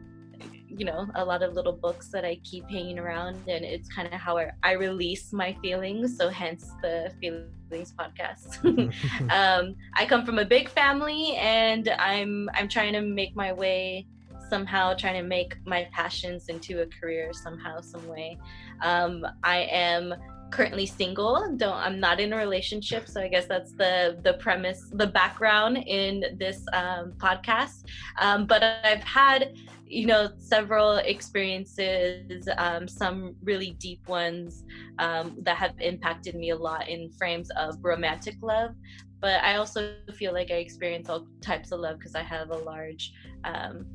you 0.69 0.85
know, 0.85 1.09
a 1.15 1.25
lot 1.25 1.43
of 1.43 1.55
little 1.55 1.73
books 1.73 2.09
that 2.09 2.25
I 2.25 2.39
keep 2.43 2.69
hanging 2.69 2.99
around 2.99 3.49
and 3.49 3.65
it's 3.65 3.89
kind 3.89 4.13
of 4.13 4.21
how 4.21 4.37
I, 4.37 4.51
I 4.63 4.73
release 4.73 5.33
my 5.33 5.57
feelings, 5.63 6.19
so 6.19 6.29
hence 6.29 6.69
the 6.83 7.13
feelings 7.21 7.95
podcast. 7.99 8.59
um 9.31 9.77
I 9.95 10.07
come 10.07 10.27
from 10.27 10.39
a 10.39 10.45
big 10.45 10.69
family 10.69 11.37
and 11.37 11.89
I'm 11.99 12.51
I'm 12.55 12.69
trying 12.69 12.95
to 12.95 13.01
make 13.01 13.37
my 13.37 13.53
way 13.53 14.07
somehow 14.49 14.95
trying 14.95 15.21
to 15.21 15.29
make 15.29 15.57
my 15.67 15.89
passions 15.93 16.49
into 16.49 16.83
a 16.83 16.87
career 16.87 17.33
somehow 17.33 17.81
some 17.81 18.07
way 18.07 18.39
um, 18.83 19.27
i 19.43 19.59
am 19.71 20.15
currently 20.51 20.87
single. 20.87 21.55
Don't 21.57 21.77
i'm 21.77 22.01
not 22.01 22.21
in 22.21 22.33
a 22.33 22.37
relationship 22.37 23.09
so 23.09 23.21
i 23.21 23.29
guess 23.29 23.47
that's 23.47 23.73
the 23.73 24.19
the 24.23 24.35
premise 24.35 24.89
the 24.93 25.07
background 25.07 25.79
in 25.79 26.37
this 26.39 26.65
um, 26.73 27.13
podcast. 27.19 27.85
Um, 28.19 28.47
but 28.47 28.63
i've 28.63 29.03
had 29.03 29.55
you 29.87 30.07
know 30.07 30.29
several 30.39 30.97
experiences 30.97 32.49
um, 32.59 32.89
some 32.89 33.37
really 33.43 33.73
deep 33.79 34.07
ones 34.09 34.65
um, 34.99 35.37
that 35.43 35.57
have 35.57 35.75
impacted 35.79 36.35
me 36.35 36.51
a 36.51 36.57
lot 36.57 36.89
in 36.89 37.11
frames 37.13 37.51
of 37.51 37.77
romantic 37.83 38.37
love. 38.43 38.73
But 39.21 39.43
i 39.43 39.57
also 39.57 39.95
feel 40.15 40.33
like 40.33 40.51
i 40.51 40.55
experience 40.55 41.09
all 41.09 41.27
types 41.41 41.73
of 41.73 41.81
love 41.81 41.99
because 41.99 42.15
i 42.15 42.23
have 42.23 42.51
a 42.51 42.59
large 42.59 43.13
um, 43.45 43.87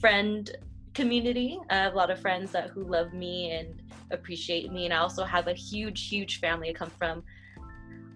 friend 0.00 0.50
community. 0.94 1.58
I 1.70 1.76
have 1.76 1.94
a 1.94 1.96
lot 1.96 2.10
of 2.10 2.20
friends 2.20 2.52
that 2.52 2.70
who 2.70 2.84
love 2.84 3.12
me 3.12 3.52
and 3.52 3.80
appreciate 4.10 4.72
me. 4.72 4.84
And 4.84 4.94
I 4.94 4.98
also 4.98 5.24
have 5.24 5.48
a 5.48 5.54
huge, 5.54 6.08
huge 6.08 6.40
family. 6.40 6.70
I 6.70 6.72
come 6.72 6.90
from 6.98 7.22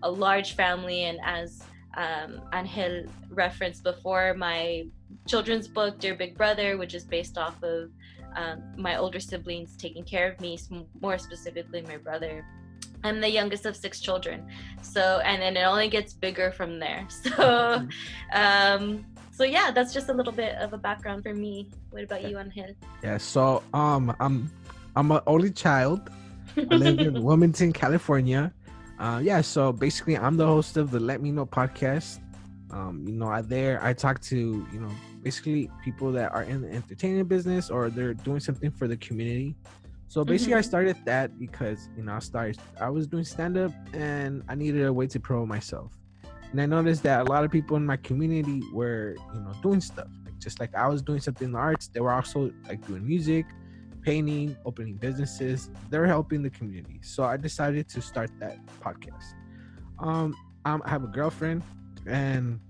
a 0.02 0.10
large 0.10 0.54
family, 0.54 1.04
and 1.04 1.18
as 1.24 1.62
um, 1.96 2.42
Angel 2.52 3.06
referenced 3.30 3.82
before, 3.82 4.34
my 4.34 4.86
children's 5.26 5.68
book, 5.68 5.98
Dear 5.98 6.14
Big 6.14 6.36
Brother, 6.36 6.76
which 6.76 6.94
is 6.94 7.04
based 7.04 7.38
off 7.38 7.62
of 7.62 7.90
um, 8.36 8.62
my 8.76 8.96
older 8.96 9.20
siblings 9.20 9.76
taking 9.76 10.04
care 10.04 10.30
of 10.30 10.40
me, 10.40 10.58
more 11.00 11.18
specifically 11.18 11.82
my 11.82 11.96
brother. 11.96 12.44
I'm 13.04 13.20
the 13.20 13.30
youngest 13.30 13.66
of 13.66 13.76
six 13.76 14.00
children, 14.00 14.46
so 14.82 15.20
and 15.24 15.40
then 15.40 15.56
it 15.56 15.62
only 15.62 15.88
gets 15.88 16.14
bigger 16.14 16.50
from 16.52 16.78
there. 16.78 17.06
So, 17.36 17.86
um, 18.32 19.04
so 19.30 19.44
yeah, 19.44 19.70
that's 19.70 19.92
just 19.92 20.08
a 20.08 20.14
little 20.14 20.32
bit 20.32 20.54
of 20.56 20.72
a 20.72 20.78
background 20.78 21.22
for 21.22 21.34
me. 21.34 21.68
What 21.90 22.04
about 22.04 22.28
you, 22.28 22.38
Angel? 22.38 22.74
Yeah, 23.02 23.18
so 23.18 23.62
um, 23.74 24.14
I'm 24.20 24.50
I'm 24.96 25.10
an 25.10 25.20
only 25.26 25.50
child. 25.50 26.08
I 26.56 26.74
live 26.74 27.00
in 27.00 27.22
Wilmington, 27.22 27.72
California. 27.72 28.52
Uh, 28.98 29.20
yeah, 29.22 29.40
so 29.40 29.72
basically, 29.72 30.16
I'm 30.16 30.36
the 30.36 30.46
host 30.46 30.76
of 30.76 30.90
the 30.92 31.00
Let 31.00 31.20
Me 31.20 31.32
Know 31.32 31.46
podcast. 31.46 32.20
Um, 32.70 33.04
you 33.06 33.14
know, 33.14 33.28
I 33.28 33.42
there 33.42 33.82
I 33.82 33.92
talk 33.92 34.20
to 34.22 34.66
you 34.72 34.80
know 34.80 34.90
basically 35.22 35.70
people 35.84 36.12
that 36.12 36.32
are 36.32 36.44
in 36.44 36.62
the 36.62 36.70
entertainment 36.70 37.28
business 37.28 37.70
or 37.70 37.90
they're 37.90 38.14
doing 38.14 38.40
something 38.40 38.70
for 38.70 38.86
the 38.86 38.96
community. 38.96 39.56
So 40.06 40.24
basically, 40.24 40.52
mm-hmm. 40.52 40.58
I 40.58 40.62
started 40.62 40.96
that 41.06 41.38
because 41.38 41.88
you 41.96 42.04
know 42.04 42.14
I 42.14 42.18
started 42.20 42.58
I 42.80 42.88
was 42.88 43.08
doing 43.08 43.24
stand 43.24 43.58
up 43.58 43.72
and 43.92 44.44
I 44.48 44.54
needed 44.54 44.86
a 44.86 44.92
way 44.92 45.08
to 45.08 45.18
promote 45.18 45.48
myself. 45.48 45.92
And 46.52 46.60
I 46.60 46.66
noticed 46.66 47.02
that 47.02 47.22
a 47.22 47.24
lot 47.24 47.42
of 47.42 47.50
people 47.50 47.76
in 47.76 47.84
my 47.84 47.96
community 47.96 48.62
were 48.72 49.16
you 49.34 49.40
know 49.40 49.52
doing 49.60 49.80
stuff 49.80 50.08
like, 50.24 50.38
just 50.38 50.60
like 50.60 50.72
I 50.74 50.86
was 50.86 51.02
doing 51.02 51.18
something 51.18 51.46
in 51.46 51.52
the 51.52 51.58
arts. 51.58 51.88
They 51.88 52.00
were 52.00 52.12
also 52.12 52.52
like 52.68 52.86
doing 52.86 53.04
music 53.04 53.46
painting, 54.04 54.56
opening 54.64 54.96
businesses. 54.96 55.70
They're 55.90 56.06
helping 56.06 56.42
the 56.42 56.50
community. 56.50 57.00
So 57.02 57.24
I 57.24 57.36
decided 57.36 57.88
to 57.88 58.02
start 58.02 58.30
that 58.38 58.58
podcast. 58.80 59.32
Um, 59.98 60.34
I 60.64 60.78
have 60.86 61.04
a 61.04 61.08
girlfriend, 61.08 61.62
and 62.06 62.60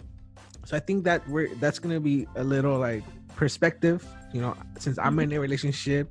so 0.64 0.76
I 0.76 0.80
think 0.80 1.04
that 1.04 1.26
we're 1.28 1.54
that's 1.56 1.78
gonna 1.78 2.00
be 2.00 2.26
a 2.36 2.44
little 2.44 2.78
like 2.78 3.04
perspective. 3.36 4.06
You 4.32 4.40
know, 4.42 4.56
since 4.78 4.98
I'm 4.98 5.18
in 5.18 5.32
a 5.32 5.38
relationship, 5.38 6.10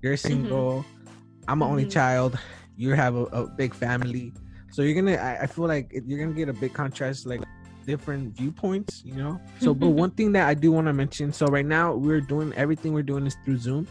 you're 0.00 0.14
mm-hmm. 0.14 0.28
single, 0.28 0.84
mm-hmm. 0.84 1.50
I'm 1.50 1.62
an 1.62 1.68
only 1.68 1.84
mm-hmm. 1.84 1.90
child, 1.90 2.38
you 2.76 2.92
have 2.92 3.14
a, 3.14 3.24
a, 3.24 3.46
big 3.46 3.74
family, 3.74 4.32
so 4.70 4.82
you're 4.82 4.94
gonna. 4.94 5.16
I, 5.16 5.42
I 5.42 5.46
feel 5.46 5.66
like 5.66 5.92
you're 6.06 6.18
gonna 6.18 6.36
get 6.36 6.48
a 6.48 6.52
big 6.52 6.72
contrast, 6.74 7.26
like 7.26 7.42
different 7.86 8.36
viewpoints. 8.36 9.02
You 9.04 9.14
know. 9.14 9.40
So, 9.60 9.74
but 9.74 9.88
one 10.04 10.10
thing 10.10 10.32
that 10.32 10.48
I 10.48 10.54
do 10.54 10.72
want 10.72 10.86
to 10.86 10.92
mention. 10.92 11.32
So 11.32 11.46
right 11.46 11.66
now 11.66 11.94
we're 11.94 12.20
doing 12.20 12.52
everything 12.54 12.92
we're 12.92 13.02
doing 13.02 13.26
is 13.26 13.36
through 13.44 13.58
Zoom. 13.58 13.88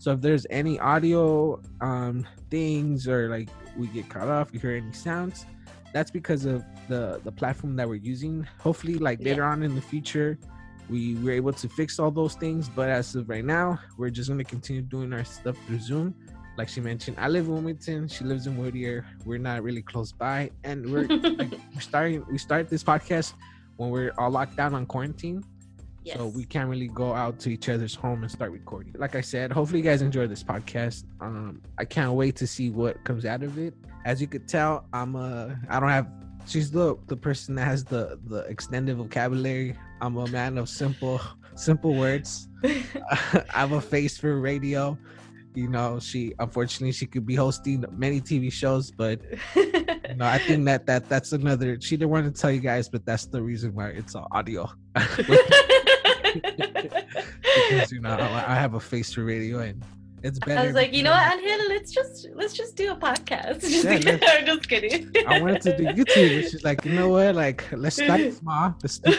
So 0.00 0.12
if 0.12 0.22
there's 0.22 0.46
any 0.48 0.80
audio 0.80 1.60
um, 1.82 2.26
things 2.50 3.06
or 3.06 3.28
like 3.28 3.50
we 3.76 3.86
get 3.88 4.08
cut 4.08 4.28
off, 4.28 4.48
you 4.50 4.58
hear 4.58 4.74
any 4.74 4.94
sounds, 4.94 5.44
that's 5.92 6.10
because 6.10 6.46
of 6.46 6.64
the 6.88 7.20
the 7.22 7.30
platform 7.30 7.76
that 7.76 7.86
we're 7.86 7.96
using. 7.96 8.48
Hopefully, 8.60 8.94
like 8.94 9.18
later 9.20 9.42
yeah. 9.42 9.50
on 9.50 9.62
in 9.62 9.74
the 9.74 9.80
future, 9.82 10.38
we 10.88 11.16
were 11.16 11.32
able 11.32 11.52
to 11.52 11.68
fix 11.68 11.98
all 11.98 12.10
those 12.10 12.34
things. 12.34 12.66
But 12.66 12.88
as 12.88 13.14
of 13.14 13.28
right 13.28 13.44
now, 13.44 13.78
we're 13.98 14.08
just 14.08 14.30
gonna 14.30 14.42
continue 14.42 14.80
doing 14.80 15.12
our 15.12 15.22
stuff 15.22 15.58
through 15.66 15.80
Zoom. 15.80 16.14
Like 16.56 16.70
she 16.70 16.80
mentioned, 16.80 17.18
I 17.20 17.28
live 17.28 17.44
in 17.44 17.52
Wilmington. 17.52 18.08
She 18.08 18.24
lives 18.24 18.46
in 18.46 18.56
Whittier. 18.56 19.04
We're 19.26 19.36
not 19.36 19.62
really 19.62 19.82
close 19.82 20.12
by, 20.12 20.50
and 20.64 20.90
we're 20.90 21.08
like, 21.40 21.52
we're 21.74 21.80
starting. 21.80 22.24
We 22.30 22.38
start 22.38 22.70
this 22.70 22.82
podcast 22.82 23.34
when 23.76 23.90
we're 23.90 24.12
all 24.16 24.30
locked 24.30 24.56
down 24.56 24.74
on 24.74 24.86
quarantine. 24.86 25.44
Yes. 26.02 26.16
So 26.16 26.26
we 26.26 26.44
can't 26.44 26.68
really 26.68 26.88
go 26.88 27.12
out 27.14 27.38
to 27.40 27.50
each 27.50 27.68
other's 27.68 27.94
home 27.94 28.22
and 28.22 28.30
start 28.30 28.52
recording. 28.52 28.94
Like 28.98 29.14
I 29.14 29.20
said, 29.20 29.52
hopefully 29.52 29.80
you 29.80 29.84
guys 29.84 30.00
enjoy 30.00 30.26
this 30.26 30.42
podcast. 30.42 31.04
Um, 31.20 31.60
I 31.78 31.84
can't 31.84 32.12
wait 32.12 32.36
to 32.36 32.46
see 32.46 32.70
what 32.70 33.02
comes 33.04 33.26
out 33.26 33.42
of 33.42 33.58
it. 33.58 33.74
As 34.06 34.20
you 34.20 34.26
could 34.26 34.48
tell, 34.48 34.86
I'm 34.94 35.14
a 35.14 35.58
I 35.68 35.78
don't 35.78 35.90
have 35.90 36.08
she's 36.46 36.70
the 36.70 36.96
the 37.06 37.16
person 37.16 37.54
that 37.56 37.64
has 37.66 37.84
the 37.84 38.18
the 38.26 38.40
extended 38.40 38.96
vocabulary. 38.96 39.76
I'm 40.00 40.16
a 40.16 40.26
man 40.28 40.56
of 40.56 40.68
simple 40.68 41.20
simple 41.54 41.94
words. 41.94 42.48
I 42.64 43.44
have 43.52 43.72
a 43.72 43.80
face 43.80 44.16
for 44.16 44.40
radio. 44.40 44.96
You 45.54 45.68
know, 45.68 45.98
she 45.98 46.32
unfortunately 46.38 46.92
she 46.92 47.06
could 47.06 47.26
be 47.26 47.34
hosting 47.34 47.84
many 47.90 48.20
TV 48.20 48.52
shows, 48.52 48.90
but 48.90 49.20
you 49.56 49.72
know, 50.16 50.26
I 50.26 50.38
think 50.38 50.64
that 50.66 50.86
that 50.86 51.08
that's 51.08 51.32
another. 51.32 51.80
She 51.80 51.96
didn't 51.96 52.10
want 52.10 52.32
to 52.32 52.40
tell 52.40 52.50
you 52.52 52.60
guys, 52.60 52.88
but 52.88 53.04
that's 53.04 53.26
the 53.26 53.42
reason 53.42 53.74
why 53.74 53.88
it's 53.88 54.14
all 54.14 54.28
audio. 54.30 54.70
because 57.70 57.90
you 57.90 58.00
know 58.00 58.10
I, 58.10 58.52
I, 58.52 58.54
have 58.54 58.74
a 58.74 58.80
face 58.80 59.12
for 59.12 59.24
radio 59.24 59.58
and 59.58 59.82
it's 60.22 60.38
better. 60.38 60.60
I 60.60 60.66
was 60.66 60.74
like, 60.74 60.92
you 60.92 61.02
know 61.02 61.12
what, 61.12 61.32
Angel, 61.32 61.68
let's 61.68 61.92
just 61.92 62.28
let's 62.34 62.52
just 62.52 62.76
do 62.76 62.92
a 62.92 62.96
podcast. 62.96 63.60
Just, 63.60 63.84
yeah, 63.84 64.18
I'm 64.28 64.46
just 64.46 64.68
kidding. 64.68 65.10
I 65.26 65.40
wanted 65.40 65.62
to 65.62 65.76
do 65.76 65.84
YouTube. 65.84 66.50
She's 66.50 66.62
like, 66.64 66.84
you 66.84 66.92
know 66.92 67.08
what, 67.08 67.34
like 67.34 67.64
let's 67.72 67.96
start 67.96 68.32
small. 68.34 68.74
Let's 68.82 68.98
do, 68.98 69.14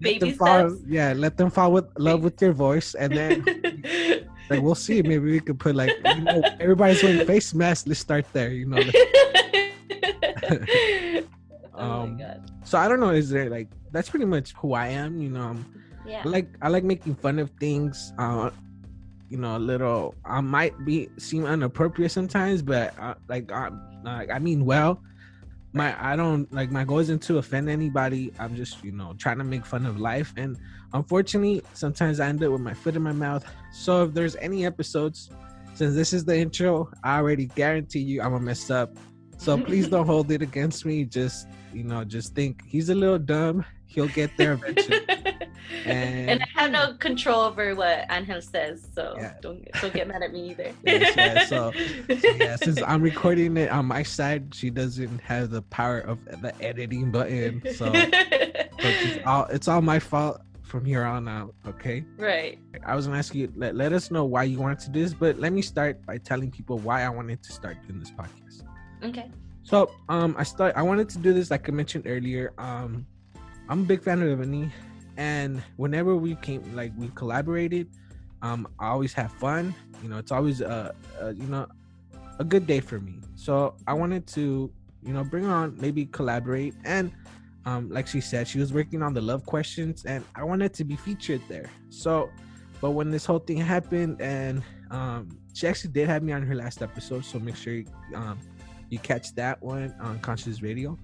Baby 0.00 0.32
steps. 0.32 0.38
Fall, 0.38 0.78
yeah, 0.86 1.12
let 1.14 1.36
them 1.36 1.50
fall 1.50 1.72
with 1.72 1.86
love 1.98 2.22
with 2.22 2.40
your 2.40 2.52
voice, 2.52 2.94
and 2.94 3.12
then 3.12 3.44
like 4.52 4.62
we'll 4.62 4.74
see. 4.74 5.02
Maybe 5.02 5.30
we 5.30 5.40
could 5.40 5.58
put 5.58 5.74
like 5.74 5.92
you 6.04 6.20
know, 6.20 6.42
everybody's 6.60 7.02
wearing 7.02 7.26
face 7.26 7.54
masks. 7.54 7.86
Let's 7.86 8.00
start 8.00 8.26
there. 8.32 8.50
You 8.50 8.66
know. 8.66 8.78
oh 11.74 11.90
um, 11.90 12.16
my 12.16 12.22
god. 12.22 12.50
So 12.64 12.78
I 12.78 12.88
don't 12.88 13.00
know. 13.00 13.10
Is 13.10 13.30
there 13.30 13.48
like 13.50 13.68
that's 13.90 14.10
pretty 14.10 14.26
much 14.26 14.52
who 14.54 14.74
I 14.74 14.88
am. 14.88 15.20
You 15.20 15.30
know. 15.30 15.42
I'm, 15.42 15.82
yeah. 16.06 16.22
I 16.24 16.28
like 16.28 16.48
I 16.60 16.68
like 16.68 16.84
making 16.84 17.14
fun 17.16 17.38
of 17.38 17.50
things. 17.60 18.12
Uh, 18.18 18.50
you 19.28 19.38
know, 19.38 19.56
a 19.56 19.58
little. 19.58 20.14
I 20.24 20.40
might 20.40 20.84
be 20.84 21.08
seem 21.18 21.46
inappropriate 21.46 22.12
sometimes, 22.12 22.60
but 22.60 22.98
uh, 22.98 23.14
like 23.28 23.50
I, 23.50 23.70
like 24.04 24.30
I 24.30 24.38
mean 24.38 24.64
well. 24.64 25.00
My 25.74 25.96
I 25.98 26.16
don't 26.16 26.52
like 26.52 26.70
my 26.70 26.84
goal 26.84 26.98
isn't 26.98 27.22
to 27.22 27.38
offend 27.38 27.70
anybody. 27.70 28.30
I'm 28.38 28.54
just 28.54 28.84
you 28.84 28.92
know 28.92 29.14
trying 29.16 29.38
to 29.38 29.44
make 29.44 29.64
fun 29.64 29.86
of 29.86 29.98
life, 29.98 30.34
and 30.36 30.58
unfortunately, 30.94 31.62
sometimes 31.74 32.20
I 32.20 32.28
end 32.28 32.42
up 32.42 32.52
with 32.52 32.60
my 32.60 32.74
foot 32.74 32.96
in 32.96 33.02
my 33.02 33.12
mouth. 33.12 33.44
So 33.72 34.04
if 34.04 34.14
there's 34.14 34.36
any 34.36 34.66
episodes, 34.66 35.30
since 35.74 35.94
this 35.94 36.12
is 36.12 36.24
the 36.24 36.36
intro, 36.36 36.90
I 37.02 37.16
already 37.16 37.46
guarantee 37.46 38.00
you 38.00 38.22
I'm 38.22 38.32
gonna 38.32 38.44
mess 38.44 38.70
up. 38.70 38.90
So 39.38 39.58
please 39.58 39.88
don't 39.88 40.06
hold 40.06 40.30
it 40.30 40.42
against 40.42 40.84
me. 40.84 41.04
Just 41.04 41.48
you 41.72 41.84
know, 41.84 42.04
just 42.04 42.34
think 42.34 42.62
he's 42.66 42.90
a 42.90 42.94
little 42.94 43.18
dumb. 43.18 43.64
He'll 43.86 44.08
get 44.08 44.30
there 44.36 44.52
eventually. 44.52 45.04
and, 45.84 46.30
and, 46.30 46.42
I 46.42 46.60
have 46.60 46.70
no 46.70 46.94
control 46.94 47.40
over 47.40 47.74
what 47.74 48.06
Angel 48.10 48.40
says, 48.40 48.86
so 48.94 49.14
yeah. 49.18 49.34
don't 49.42 49.66
don't 49.80 49.92
get 49.92 50.08
mad 50.08 50.22
at 50.22 50.32
me 50.32 50.50
either. 50.50 50.72
yes, 50.84 51.16
yeah, 51.16 51.44
so, 51.46 51.72
so, 51.72 52.28
yeah, 52.36 52.56
since 52.56 52.80
I'm 52.82 53.02
recording 53.02 53.56
it 53.56 53.70
on 53.70 53.86
my 53.86 54.02
side, 54.02 54.54
she 54.54 54.70
doesn't 54.70 55.20
have 55.20 55.50
the 55.50 55.62
power 55.62 55.98
of 56.00 56.24
the 56.40 56.54
editing 56.62 57.10
button, 57.10 57.62
so, 57.74 57.92
so 57.92 57.92
it's 57.92 59.26
all 59.26 59.44
it's 59.46 59.68
all 59.68 59.82
my 59.82 59.98
fault 59.98 60.40
from 60.72 60.86
here 60.86 61.04
on 61.04 61.28
out. 61.28 61.54
Okay. 61.68 62.02
Right. 62.16 62.58
I 62.86 62.96
was 62.96 63.06
gonna 63.06 63.18
ask 63.18 63.34
you 63.34 63.52
let, 63.54 63.76
let 63.76 63.92
us 63.92 64.10
know 64.10 64.24
why 64.24 64.44
you 64.44 64.58
wanted 64.58 64.80
to 64.80 64.90
do 64.90 65.02
this, 65.02 65.12
but 65.12 65.38
let 65.38 65.52
me 65.52 65.60
start 65.60 66.04
by 66.06 66.16
telling 66.16 66.50
people 66.50 66.78
why 66.78 67.02
I 67.04 67.10
wanted 67.10 67.42
to 67.42 67.52
start 67.52 67.76
doing 67.86 68.00
this 68.00 68.10
podcast. 68.10 68.64
Okay. 69.04 69.30
So 69.62 69.92
um 70.08 70.34
I 70.38 70.44
start 70.44 70.72
I 70.74 70.80
wanted 70.80 71.10
to 71.10 71.18
do 71.18 71.34
this 71.34 71.50
like 71.50 71.68
I 71.68 71.72
mentioned 71.72 72.04
earlier. 72.06 72.54
Um 72.56 73.06
I'm 73.68 73.80
a 73.80 73.84
big 73.84 74.02
fan 74.02 74.22
of 74.22 74.38
Abeni 74.38 74.72
and 75.18 75.62
whenever 75.76 76.16
we 76.16 76.36
came 76.36 76.64
like 76.74 76.92
we 76.96 77.12
collaborated, 77.14 77.86
um 78.40 78.66
I 78.80 78.88
always 78.88 79.12
have 79.12 79.30
fun. 79.32 79.74
You 80.02 80.08
know, 80.08 80.16
it's 80.16 80.32
always 80.32 80.62
uh, 80.62 80.92
uh 81.20 81.36
you 81.36 81.48
know 81.52 81.68
a 82.38 82.44
good 82.44 82.66
day 82.66 82.80
for 82.80 82.98
me. 82.98 83.20
So 83.36 83.76
I 83.86 83.92
wanted 83.92 84.26
to, 84.38 84.72
you 85.04 85.12
know, 85.12 85.22
bring 85.22 85.44
on 85.44 85.76
maybe 85.78 86.06
collaborate 86.06 86.74
and 86.84 87.12
um, 87.64 87.88
like 87.90 88.06
she 88.06 88.20
said, 88.20 88.48
she 88.48 88.58
was 88.58 88.72
working 88.72 89.02
on 89.02 89.14
the 89.14 89.20
love 89.20 89.46
questions, 89.46 90.04
and 90.04 90.24
I 90.34 90.44
wanted 90.44 90.74
to 90.74 90.84
be 90.84 90.96
featured 90.96 91.42
there. 91.48 91.70
So, 91.90 92.30
but 92.80 92.90
when 92.90 93.10
this 93.10 93.24
whole 93.24 93.38
thing 93.38 93.58
happened, 93.58 94.20
and 94.20 94.62
um, 94.90 95.38
she 95.54 95.68
actually 95.68 95.92
did 95.92 96.08
have 96.08 96.22
me 96.22 96.32
on 96.32 96.42
her 96.42 96.54
last 96.54 96.82
episode, 96.82 97.24
so 97.24 97.38
make 97.38 97.56
sure 97.56 97.74
you, 97.74 97.86
um, 98.14 98.38
you 98.90 98.98
catch 98.98 99.34
that 99.36 99.62
one 99.62 99.94
on 100.00 100.18
Conscious 100.20 100.62
Radio. 100.62 100.98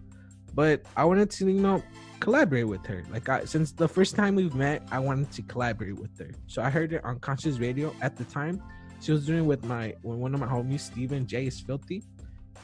But 0.54 0.82
I 0.96 1.04
wanted 1.04 1.30
to, 1.30 1.46
you 1.46 1.60
know, 1.60 1.82
collaborate 2.18 2.66
with 2.66 2.84
her. 2.86 3.04
Like, 3.12 3.28
I, 3.28 3.44
since 3.44 3.70
the 3.70 3.86
first 3.86 4.16
time 4.16 4.34
we've 4.34 4.54
met, 4.54 4.82
I 4.90 4.98
wanted 4.98 5.30
to 5.32 5.42
collaborate 5.42 5.96
with 5.96 6.18
her. 6.18 6.30
So 6.48 6.62
I 6.62 6.70
heard 6.70 6.92
it 6.92 7.04
on 7.04 7.20
Conscious 7.20 7.58
Radio 7.58 7.94
at 8.00 8.16
the 8.16 8.24
time. 8.24 8.60
She 9.00 9.12
was 9.12 9.24
doing 9.24 9.46
with 9.46 9.64
my 9.64 9.94
with 10.02 10.18
one 10.18 10.34
of 10.34 10.40
my 10.40 10.46
homies, 10.48 10.80
Steven 10.80 11.24
J 11.24 11.46
is 11.46 11.60
filthy 11.60 12.02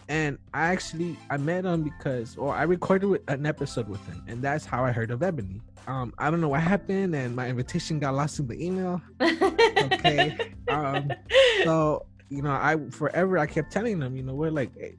and 0.09 0.39
I 0.53 0.67
actually 0.67 1.17
I 1.31 1.37
met 1.37 1.65
him 1.65 1.83
because 1.83 2.37
or 2.37 2.55
I 2.55 2.65
recorded 2.65 3.23
an 3.29 3.47
episode 3.47 3.89
with 3.89 4.05
him, 4.07 4.23
and 4.27 4.43
that's 4.43 4.65
how 4.65 4.85
I 4.85 4.93
heard 4.93 5.11
of 5.11 5.21
Abeni. 5.21 5.61
Um, 5.87 6.15
I 6.19 6.31
don't 6.31 6.41
know 6.41 6.49
what 6.49 6.61
happened, 6.61 7.15
and 7.15 7.37
my 7.37 7.49
invitation 7.49 7.99
got 7.99 8.15
lost 8.15 8.39
in 8.39 8.47
the 8.47 8.63
email. 8.65 9.01
okay, 9.21 10.53
um, 10.69 11.13
so 11.65 12.07
you 12.29 12.43
know, 12.43 12.51
I 12.51 12.77
forever 12.91 13.39
I 13.39 13.47
kept 13.47 13.73
telling 13.73 13.99
them, 13.99 14.17
you 14.17 14.23
know, 14.23 14.35
we're 14.35 14.51
like, 14.51 14.77
hey, 14.77 14.97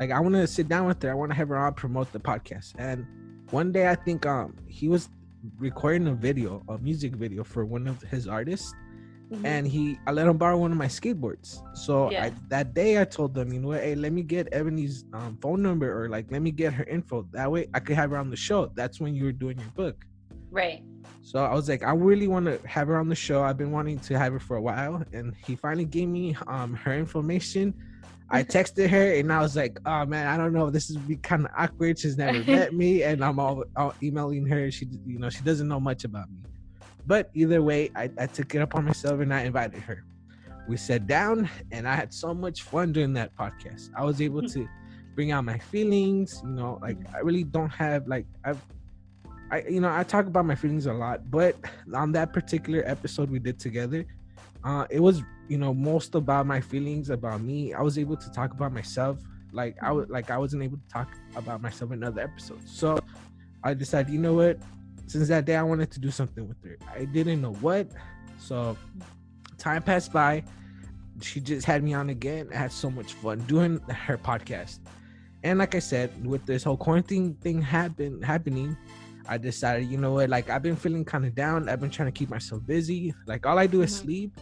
like 0.00 0.10
I 0.10 0.20
want 0.20 0.34
to 0.34 0.46
sit 0.46 0.68
down 0.68 0.86
with 0.86 1.02
her, 1.02 1.10
I 1.10 1.14
want 1.14 1.30
to 1.30 1.36
have 1.36 1.48
her 1.48 1.56
on 1.56 1.74
promote 1.74 2.12
the 2.12 2.20
podcast, 2.20 2.74
and 2.78 3.06
one 3.50 3.72
day 3.72 3.88
I 3.88 3.94
think 3.94 4.26
um 4.26 4.56
he 4.66 4.88
was 4.88 5.08
recording 5.58 6.08
a 6.08 6.14
video, 6.14 6.62
a 6.68 6.78
music 6.78 7.14
video 7.14 7.44
for 7.44 7.64
one 7.64 7.86
of 7.86 8.02
his 8.02 8.26
artists 8.26 8.74
Mm-hmm. 9.30 9.44
and 9.44 9.68
he 9.68 9.98
I 10.06 10.12
let 10.12 10.26
him 10.26 10.38
borrow 10.38 10.56
one 10.56 10.72
of 10.72 10.78
my 10.78 10.86
skateboards. 10.86 11.60
So 11.76 12.10
yeah. 12.10 12.24
I, 12.24 12.32
that 12.48 12.72
day 12.72 12.98
I 12.98 13.04
told 13.04 13.34
them, 13.34 13.52
you 13.52 13.60
know 13.60 13.68
what, 13.68 13.82
hey, 13.82 13.94
let 13.94 14.12
me 14.12 14.22
get 14.22 14.50
Abeni's 14.52 15.04
um, 15.12 15.36
phone 15.42 15.60
number 15.60 16.02
or 16.02 16.08
like 16.08 16.30
let 16.30 16.40
me 16.40 16.50
get 16.50 16.72
her 16.72 16.84
info. 16.84 17.28
That 17.32 17.50
way 17.52 17.68
I 17.74 17.80
could 17.80 17.96
have 17.96 18.10
her 18.10 18.16
on 18.16 18.30
the 18.30 18.36
show. 18.36 18.72
That's 18.74 19.00
when 19.00 19.14
you 19.14 19.24
were 19.24 19.32
doing 19.32 19.58
your 19.58 19.68
book. 19.76 20.06
Right. 20.50 20.82
So 21.20 21.44
I 21.44 21.52
was 21.52 21.68
like, 21.68 21.82
I 21.82 21.92
really 21.92 22.26
want 22.26 22.46
to 22.46 22.58
have 22.66 22.88
her 22.88 22.96
on 22.96 23.10
the 23.10 23.14
show. 23.14 23.42
I've 23.42 23.58
been 23.58 23.70
wanting 23.70 23.98
to 23.98 24.18
have 24.18 24.32
her 24.32 24.38
for 24.38 24.56
a 24.56 24.62
while, 24.62 25.04
and 25.12 25.34
he 25.46 25.56
finally 25.56 25.84
gave 25.84 26.08
me 26.08 26.34
um 26.46 26.72
her 26.72 26.94
information. 26.94 27.74
I 28.30 28.42
texted 28.56 28.88
her 28.88 29.12
and 29.12 29.30
I 29.30 29.40
was 29.40 29.56
like, 29.56 29.78
"Oh 29.84 30.06
man, 30.06 30.26
I 30.26 30.38
don't 30.38 30.54
know. 30.54 30.70
This 30.70 30.88
is 30.88 30.96
be 30.96 31.16
kind 31.16 31.44
of 31.44 31.50
awkward. 31.54 31.98
She's 31.98 32.16
never 32.16 32.42
met 32.44 32.72
me, 32.72 33.02
and 33.02 33.22
I'm 33.22 33.38
all, 33.38 33.64
all 33.76 33.92
emailing 34.02 34.46
her. 34.46 34.70
She, 34.70 34.86
you 35.04 35.18
know, 35.18 35.28
she 35.28 35.42
doesn't 35.42 35.68
know 35.68 35.80
much 35.80 36.04
about 36.04 36.30
me." 36.30 36.38
But 37.08 37.30
either 37.32 37.62
way, 37.62 37.90
I, 37.96 38.10
I 38.18 38.26
took 38.26 38.54
it 38.54 38.60
upon 38.60 38.84
myself 38.84 39.20
and 39.20 39.32
I 39.32 39.40
invited 39.40 39.80
her. 39.80 40.04
We 40.68 40.76
sat 40.76 41.06
down 41.06 41.48
and 41.72 41.88
I 41.88 41.94
had 41.94 42.12
so 42.12 42.34
much 42.34 42.62
fun 42.62 42.92
doing 42.92 43.14
that 43.14 43.34
podcast. 43.34 43.88
I 43.96 44.04
was 44.04 44.20
able 44.20 44.42
to 44.42 44.68
bring 45.14 45.32
out 45.32 45.46
my 45.46 45.56
feelings, 45.56 46.42
you 46.44 46.50
know, 46.50 46.78
like 46.82 46.98
I 47.14 47.20
really 47.20 47.44
don't 47.44 47.70
have 47.70 48.06
like 48.06 48.26
I've 48.44 48.62
I 49.50 49.62
you 49.62 49.80
know, 49.80 49.90
I 49.90 50.04
talk 50.04 50.26
about 50.26 50.44
my 50.44 50.54
feelings 50.54 50.84
a 50.84 50.92
lot, 50.92 51.30
but 51.30 51.56
on 51.94 52.12
that 52.12 52.34
particular 52.34 52.82
episode 52.84 53.30
we 53.30 53.38
did 53.38 53.58
together, 53.58 54.04
uh 54.62 54.86
it 54.90 55.00
was, 55.00 55.22
you 55.48 55.56
know, 55.56 55.72
most 55.72 56.14
about 56.14 56.44
my 56.44 56.60
feelings 56.60 57.08
about 57.08 57.40
me. 57.40 57.72
I 57.72 57.80
was 57.80 57.98
able 57.98 58.18
to 58.18 58.30
talk 58.30 58.52
about 58.52 58.70
myself 58.70 59.18
like 59.50 59.78
I 59.82 59.92
was 59.92 60.10
like 60.10 60.30
I 60.30 60.36
wasn't 60.36 60.62
able 60.62 60.76
to 60.76 60.88
talk 60.92 61.08
about 61.36 61.62
myself 61.62 61.90
in 61.92 62.04
other 62.04 62.20
episodes. 62.20 62.70
So 62.70 62.98
I 63.64 63.72
decided, 63.72 64.12
you 64.12 64.20
know 64.20 64.34
what? 64.34 64.58
Since 65.08 65.28
that 65.28 65.46
day 65.46 65.56
I 65.56 65.62
wanted 65.62 65.90
to 65.92 66.00
do 66.00 66.10
something 66.10 66.46
with 66.46 66.62
her. 66.62 66.78
I 66.94 67.06
didn't 67.06 67.40
know 67.40 67.54
what. 67.54 67.88
So 68.38 68.76
time 69.56 69.82
passed 69.82 70.12
by. 70.12 70.44
She 71.20 71.40
just 71.40 71.66
had 71.66 71.82
me 71.82 71.94
on 71.94 72.10
again. 72.10 72.48
I 72.52 72.56
had 72.56 72.72
so 72.72 72.90
much 72.90 73.14
fun 73.14 73.40
doing 73.40 73.80
her 73.88 74.18
podcast. 74.18 74.78
And 75.42 75.58
like 75.58 75.74
I 75.74 75.78
said, 75.78 76.26
with 76.26 76.44
this 76.46 76.62
whole 76.62 76.76
quarantine 76.76 77.34
thing 77.40 77.62
happen 77.62 78.22
happening, 78.22 78.76
I 79.28 79.38
decided, 79.38 79.88
you 79.88 79.96
know 79.98 80.12
what, 80.12 80.28
like 80.28 80.50
I've 80.50 80.62
been 80.62 80.76
feeling 80.76 81.04
kind 81.04 81.24
of 81.24 81.34
down. 81.34 81.68
I've 81.68 81.80
been 81.80 81.90
trying 81.90 82.12
to 82.12 82.16
keep 82.16 82.28
myself 82.28 82.66
busy. 82.66 83.14
Like 83.26 83.46
all 83.46 83.58
I 83.58 83.66
do 83.66 83.82
is 83.82 83.94
mm-hmm. 83.94 84.04
sleep, 84.04 84.40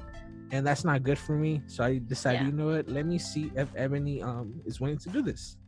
and 0.51 0.67
that's 0.67 0.85
not 0.85 1.03
good 1.03 1.19
for 1.19 1.33
me. 1.33 1.63
So 1.67 1.85
I 1.85 1.99
decided, 1.99 2.41
yeah. 2.41 2.47
you 2.49 2.53
know 2.53 2.67
what, 2.67 2.89
let 2.89 3.07
me 3.07 3.19
see 3.19 3.53
if 3.55 3.73
Abeni 3.75 4.23
um 4.23 4.61
is 4.65 4.81
willing 4.81 4.99
to 4.99 5.09
do 5.11 5.23
this. 5.23 5.59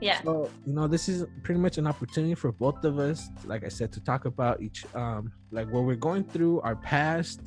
Yeah. 0.00 0.22
So, 0.22 0.50
you 0.66 0.72
know, 0.72 0.86
this 0.86 1.08
is 1.08 1.24
pretty 1.42 1.60
much 1.60 1.78
an 1.78 1.86
opportunity 1.86 2.34
for 2.34 2.52
both 2.52 2.84
of 2.84 2.98
us, 2.98 3.28
like 3.44 3.64
I 3.64 3.68
said, 3.68 3.92
to 3.92 4.00
talk 4.00 4.24
about 4.26 4.60
each, 4.60 4.84
um, 4.94 5.32
like 5.50 5.70
what 5.72 5.84
we're 5.84 5.96
going 5.96 6.24
through, 6.24 6.60
our 6.60 6.76
past. 6.76 7.40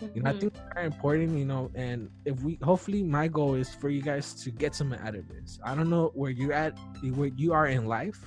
Mm-hmm. 0.00 0.16
You 0.16 0.22
know, 0.22 0.30
I 0.30 0.32
think 0.38 0.54
it's 0.54 0.74
very 0.74 0.86
important, 0.86 1.38
you 1.38 1.44
know, 1.44 1.70
and 1.74 2.10
if 2.24 2.40
we, 2.42 2.58
hopefully, 2.62 3.02
my 3.02 3.28
goal 3.28 3.54
is 3.54 3.72
for 3.72 3.88
you 3.88 4.02
guys 4.02 4.34
to 4.42 4.50
get 4.50 4.74
something 4.74 4.98
out 5.00 5.14
of 5.14 5.28
this. 5.28 5.60
I 5.64 5.74
don't 5.74 5.90
know 5.90 6.10
where 6.14 6.30
you're 6.30 6.52
at, 6.52 6.76
where 7.14 7.28
you 7.28 7.52
are 7.52 7.68
in 7.68 7.86
life, 7.86 8.18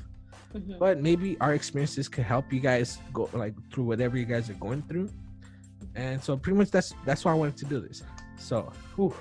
mm-hmm. 0.54 0.78
but 0.80 1.02
maybe 1.02 1.38
our 1.42 1.54
experiences 1.54 2.08
could 2.08 2.24
help 2.24 2.54
you 2.54 2.62
guys 2.62 2.98
go 3.14 3.30
like 3.34 3.56
through 3.72 3.84
whatever 3.84 4.18
you 4.18 4.26
guys 4.26 4.50
are 4.50 4.54
going 4.54 4.84
through. 4.84 5.10
And 5.96 6.24
so, 6.24 6.38
pretty 6.38 6.58
much, 6.58 6.72
that's 6.72 6.94
that's 7.06 7.26
why 7.26 7.32
I 7.32 7.36
wanted 7.36 7.58
to 7.58 7.66
do 7.66 7.82
this. 7.82 8.04
So, 8.38 8.72
whew, 8.96 9.14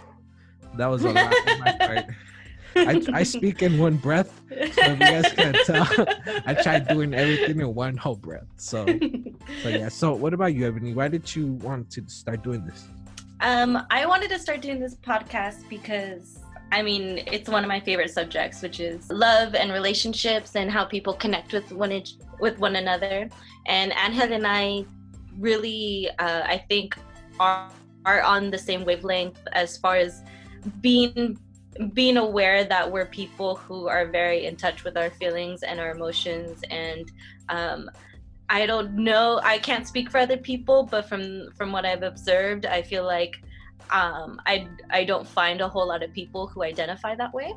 that 0.76 0.86
was 0.86 1.04
a 1.04 1.10
lot 1.10 1.34
on 1.48 1.60
my 1.60 1.72
part. 1.80 2.06
I, 2.76 3.02
I 3.12 3.22
speak 3.22 3.62
in 3.62 3.78
one 3.78 3.96
breath. 3.96 4.40
So 4.48 4.56
if 4.58 4.76
you 4.78 4.96
guys 4.96 5.32
can 5.32 5.54
tell, 5.64 5.88
I 6.46 6.54
tried 6.54 6.88
doing 6.88 7.14
everything 7.14 7.60
in 7.60 7.74
one 7.74 7.96
whole 7.96 8.16
breath. 8.16 8.46
So, 8.56 8.86
so 9.62 9.68
yeah. 9.68 9.88
So, 9.88 10.14
what 10.14 10.34
about 10.34 10.54
you, 10.54 10.70
Abeni? 10.70 10.94
Why 10.94 11.08
did 11.08 11.34
you 11.34 11.52
want 11.54 11.90
to 11.92 12.02
start 12.08 12.42
doing 12.42 12.64
this? 12.64 12.86
Um, 13.40 13.86
I 13.90 14.06
wanted 14.06 14.30
to 14.30 14.38
start 14.38 14.60
doing 14.62 14.80
this 14.80 14.96
podcast 14.96 15.68
because 15.68 16.38
I 16.72 16.82
mean, 16.82 17.22
it's 17.30 17.48
one 17.48 17.62
of 17.62 17.68
my 17.68 17.78
favorite 17.78 18.10
subjects, 18.10 18.62
which 18.62 18.80
is 18.80 19.08
love 19.10 19.54
and 19.54 19.70
relationships 19.70 20.56
and 20.56 20.70
how 20.70 20.84
people 20.84 21.14
connect 21.14 21.52
with 21.52 21.70
one 21.72 22.02
with 22.40 22.58
one 22.58 22.76
another. 22.76 23.28
And 23.66 23.92
Angel 23.92 24.32
and 24.32 24.46
I 24.46 24.84
really, 25.38 26.10
uh, 26.18 26.42
I 26.44 26.64
think, 26.68 26.96
are 27.38 27.70
are 28.06 28.22
on 28.22 28.50
the 28.50 28.58
same 28.58 28.84
wavelength 28.84 29.40
as 29.52 29.78
far 29.78 29.96
as 29.96 30.22
being 30.80 31.38
being 31.92 32.16
aware 32.16 32.64
that 32.64 32.90
we're 32.90 33.06
people 33.06 33.56
who 33.56 33.88
are 33.88 34.06
very 34.06 34.46
in 34.46 34.56
touch 34.56 34.84
with 34.84 34.96
our 34.96 35.10
feelings 35.10 35.62
and 35.62 35.80
our 35.80 35.90
emotions 35.90 36.62
and 36.70 37.10
um, 37.48 37.90
i 38.48 38.66
don't 38.66 38.92
know 38.94 39.40
i 39.42 39.58
can't 39.58 39.86
speak 39.86 40.10
for 40.10 40.18
other 40.18 40.36
people 40.36 40.84
but 40.84 41.08
from 41.08 41.50
from 41.56 41.72
what 41.72 41.84
i've 41.84 42.02
observed 42.02 42.66
i 42.66 42.80
feel 42.82 43.04
like 43.04 43.36
um, 43.90 44.40
i 44.46 44.68
i 44.90 45.04
don't 45.04 45.26
find 45.26 45.60
a 45.60 45.68
whole 45.68 45.86
lot 45.86 46.02
of 46.02 46.12
people 46.12 46.46
who 46.46 46.62
identify 46.62 47.14
that 47.14 47.32
way. 47.32 47.52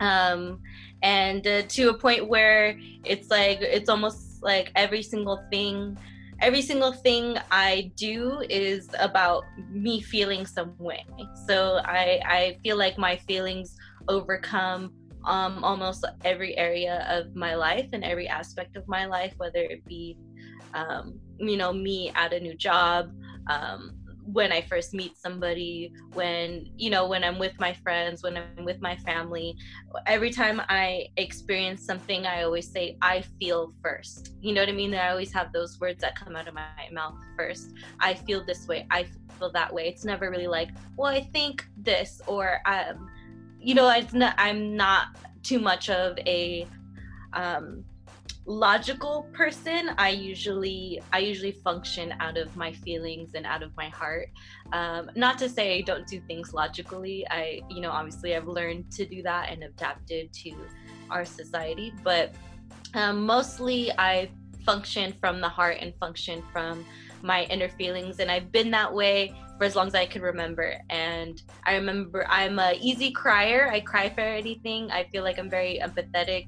Um, 0.00 0.60
and 1.02 1.46
uh, 1.46 1.62
to 1.68 1.88
a 1.88 1.94
point 1.94 2.28
where 2.28 2.78
it's 3.04 3.30
like 3.30 3.58
it's 3.60 3.88
almost 3.88 4.42
like 4.42 4.70
every 4.74 5.02
single 5.02 5.42
thing 5.50 5.96
every 6.40 6.62
single 6.62 6.92
thing 6.92 7.38
I 7.50 7.92
do 7.96 8.42
is 8.48 8.88
about 8.98 9.44
me 9.70 10.00
feeling 10.00 10.46
some 10.46 10.74
way. 10.78 11.04
So 11.46 11.80
I, 11.84 12.20
I 12.24 12.58
feel 12.62 12.76
like 12.76 12.98
my 12.98 13.16
feelings 13.16 13.74
overcome 14.08 14.92
um, 15.24 15.64
almost 15.64 16.06
every 16.24 16.56
area 16.56 17.04
of 17.08 17.34
my 17.34 17.54
life 17.54 17.88
and 17.92 18.04
every 18.04 18.28
aspect 18.28 18.76
of 18.76 18.86
my 18.86 19.06
life, 19.06 19.34
whether 19.38 19.60
it 19.60 19.84
be, 19.86 20.16
um, 20.74 21.18
you 21.38 21.56
know, 21.56 21.72
me 21.72 22.12
at 22.14 22.32
a 22.32 22.40
new 22.40 22.54
job, 22.54 23.10
um, 23.48 23.92
when 24.36 24.52
I 24.52 24.60
first 24.60 24.92
meet 24.92 25.16
somebody, 25.16 25.94
when, 26.12 26.68
you 26.76 26.90
know, 26.90 27.08
when 27.08 27.24
I'm 27.24 27.38
with 27.38 27.58
my 27.58 27.72
friends, 27.72 28.22
when 28.22 28.36
I'm 28.36 28.66
with 28.66 28.82
my 28.82 28.94
family, 28.96 29.56
every 30.04 30.30
time 30.30 30.60
I 30.68 31.06
experience 31.16 31.86
something, 31.86 32.26
I 32.26 32.42
always 32.42 32.70
say, 32.70 32.98
I 33.00 33.24
feel 33.40 33.72
first. 33.82 34.34
You 34.42 34.52
know 34.52 34.60
what 34.60 34.68
I 34.68 34.72
mean? 34.72 34.94
I 34.94 35.08
always 35.08 35.32
have 35.32 35.54
those 35.54 35.80
words 35.80 36.02
that 36.02 36.16
come 36.16 36.36
out 36.36 36.48
of 36.48 36.52
my 36.52 36.68
mouth 36.92 37.14
first. 37.34 37.72
I 37.98 38.12
feel 38.12 38.44
this 38.44 38.68
way. 38.68 38.86
I 38.90 39.06
feel 39.38 39.50
that 39.52 39.72
way. 39.72 39.88
It's 39.88 40.04
never 40.04 40.30
really 40.30 40.48
like, 40.48 40.68
well, 40.98 41.10
I 41.10 41.22
think 41.22 41.64
this, 41.78 42.20
or, 42.26 42.60
um, 42.66 43.08
you 43.58 43.74
know, 43.74 43.90
not, 44.12 44.34
I'm 44.36 44.76
not 44.76 45.16
too 45.44 45.60
much 45.60 45.88
of 45.88 46.18
a, 46.26 46.66
um, 47.32 47.84
logical 48.46 49.28
person 49.32 49.90
i 49.98 50.08
usually 50.08 51.02
i 51.12 51.18
usually 51.18 51.50
function 51.50 52.14
out 52.20 52.38
of 52.38 52.54
my 52.54 52.72
feelings 52.72 53.32
and 53.34 53.44
out 53.44 53.62
of 53.62 53.76
my 53.76 53.88
heart. 53.88 54.28
Um, 54.72 55.10
not 55.16 55.36
to 55.38 55.48
say 55.48 55.78
i 55.78 55.80
don't 55.80 56.06
do 56.06 56.20
things 56.28 56.54
logically. 56.54 57.26
I 57.28 57.60
you 57.70 57.80
know 57.80 57.90
obviously 57.90 58.36
i've 58.36 58.46
learned 58.46 58.90
to 58.92 59.04
do 59.04 59.22
that 59.24 59.50
and 59.50 59.64
adapted 59.64 60.32
to 60.32 60.54
our 61.10 61.24
society 61.24 61.92
but 62.04 62.34
um, 62.94 63.26
mostly 63.26 63.90
i 63.98 64.30
function 64.64 65.12
from 65.20 65.40
the 65.40 65.48
heart 65.48 65.78
and 65.80 65.92
function 65.98 66.42
from 66.52 66.84
my 67.22 67.44
inner 67.44 67.68
feelings 67.68 68.20
and 68.20 68.30
i've 68.30 68.52
been 68.52 68.70
that 68.70 68.92
way 68.92 69.34
for 69.58 69.64
as 69.64 69.74
long 69.74 69.88
as 69.88 69.94
i 69.96 70.06
can 70.06 70.22
remember. 70.22 70.76
And 70.88 71.42
i 71.64 71.74
remember 71.74 72.24
i'm 72.28 72.60
a 72.60 72.78
easy 72.80 73.10
crier. 73.10 73.68
I 73.72 73.80
cry 73.80 74.08
for 74.08 74.20
anything. 74.20 74.92
I 74.92 75.04
feel 75.10 75.24
like 75.24 75.38
i'm 75.38 75.50
very 75.50 75.80
empathetic. 75.82 76.46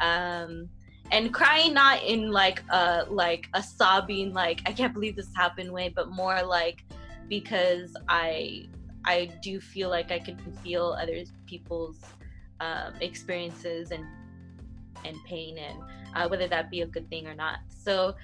Um, 0.00 0.70
and 1.10 1.32
crying 1.32 1.74
not 1.74 2.02
in 2.02 2.30
like 2.30 2.62
a 2.70 3.04
like 3.08 3.48
a 3.54 3.62
sobbing 3.62 4.32
like 4.32 4.60
i 4.66 4.72
can't 4.72 4.94
believe 4.94 5.16
this 5.16 5.28
happened 5.34 5.70
way 5.70 5.92
but 5.94 6.10
more 6.10 6.42
like 6.42 6.84
because 7.28 7.94
i 8.08 8.66
i 9.04 9.30
do 9.42 9.60
feel 9.60 9.90
like 9.90 10.10
i 10.10 10.18
can 10.18 10.36
feel 10.62 10.96
other 11.00 11.22
people's 11.46 12.00
um, 12.60 12.94
experiences 13.00 13.90
and 13.90 14.04
and 15.04 15.16
pain 15.24 15.58
and 15.58 15.78
uh, 16.14 16.28
whether 16.28 16.48
that 16.48 16.70
be 16.70 16.82
a 16.82 16.86
good 16.86 17.08
thing 17.10 17.26
or 17.26 17.34
not. 17.34 17.58
So 17.68 18.14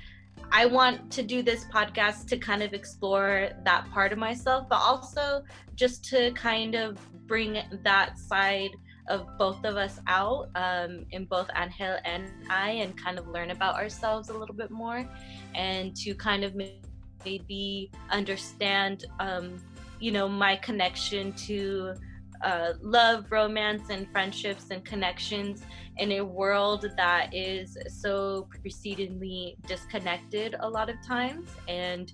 i 0.52 0.64
want 0.64 1.12
to 1.12 1.22
do 1.22 1.42
this 1.42 1.66
podcast 1.66 2.26
to 2.26 2.36
kind 2.38 2.62
of 2.62 2.72
explore 2.72 3.50
that 3.64 3.88
part 3.90 4.10
of 4.10 4.18
myself 4.18 4.66
but 4.70 4.76
also 4.76 5.42
just 5.74 6.02
to 6.02 6.30
kind 6.32 6.74
of 6.74 6.98
bring 7.26 7.58
that 7.82 8.18
side 8.18 8.70
of 9.10 9.26
both 9.36 9.64
of 9.64 9.76
us 9.76 10.00
out 10.06 10.48
um, 10.54 11.04
in 11.10 11.24
both 11.24 11.48
Angel 11.56 11.98
and 12.04 12.24
I 12.48 12.70
and 12.82 12.96
kind 12.96 13.18
of 13.18 13.26
learn 13.28 13.50
about 13.50 13.74
ourselves 13.74 14.30
a 14.30 14.32
little 14.32 14.54
bit 14.54 14.70
more 14.70 15.06
and 15.54 15.94
to 15.96 16.14
kind 16.14 16.44
of 16.44 16.54
maybe 17.24 17.90
understand, 18.10 19.04
um, 19.18 19.60
you 19.98 20.12
know, 20.12 20.28
my 20.28 20.56
connection 20.56 21.32
to 21.48 21.94
uh, 22.42 22.72
love, 22.80 23.26
romance, 23.30 23.90
and 23.90 24.08
friendships 24.10 24.66
and 24.70 24.82
connections 24.84 25.62
in 25.98 26.12
a 26.12 26.22
world 26.22 26.86
that 26.96 27.34
is 27.34 27.76
so 27.88 28.48
precedingly 28.62 29.56
disconnected 29.66 30.54
a 30.60 30.68
lot 30.68 30.88
of 30.88 30.96
times. 31.06 31.50
And 31.68 32.10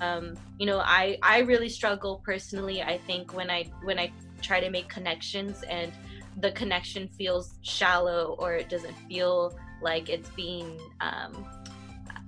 um, 0.00 0.34
you 0.58 0.66
know, 0.66 0.80
I 0.80 1.18
I 1.22 1.38
really 1.40 1.68
struggle 1.68 2.22
personally. 2.24 2.82
I 2.82 2.98
think 2.98 3.34
when 3.34 3.50
I 3.50 3.70
when 3.84 3.98
I 3.98 4.12
try 4.42 4.60
to 4.60 4.70
make 4.70 4.88
connections 4.88 5.62
and 5.68 5.92
the 6.38 6.52
connection 6.52 7.08
feels 7.08 7.58
shallow 7.62 8.36
or 8.38 8.54
it 8.54 8.68
doesn't 8.68 8.96
feel 9.08 9.56
like 9.82 10.08
it's 10.08 10.28
being 10.30 10.78
um, 11.00 11.46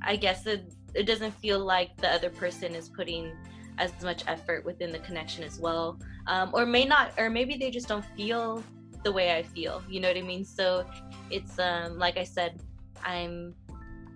i 0.02 0.16
guess 0.16 0.46
it, 0.46 0.72
it 0.94 1.04
doesn't 1.04 1.32
feel 1.32 1.58
like 1.58 1.96
the 1.98 2.08
other 2.08 2.30
person 2.30 2.74
is 2.74 2.88
putting 2.88 3.32
as 3.78 3.92
much 4.02 4.24
effort 4.26 4.64
within 4.64 4.92
the 4.92 4.98
connection 4.98 5.44
as 5.44 5.58
well. 5.58 5.98
Um, 6.26 6.50
or 6.52 6.66
may 6.66 6.84
not 6.84 7.12
or 7.16 7.30
maybe 7.30 7.56
they 7.56 7.70
just 7.70 7.88
don't 7.88 8.04
feel 8.16 8.62
the 9.04 9.12
way 9.12 9.36
i 9.36 9.42
feel 9.42 9.82
you 9.88 10.00
know 10.00 10.08
what 10.08 10.16
i 10.16 10.22
mean? 10.22 10.44
So 10.44 10.84
it's 11.30 11.58
um, 11.58 11.98
like 11.98 12.18
i 12.18 12.24
said 12.24 12.60
i'm 13.04 13.54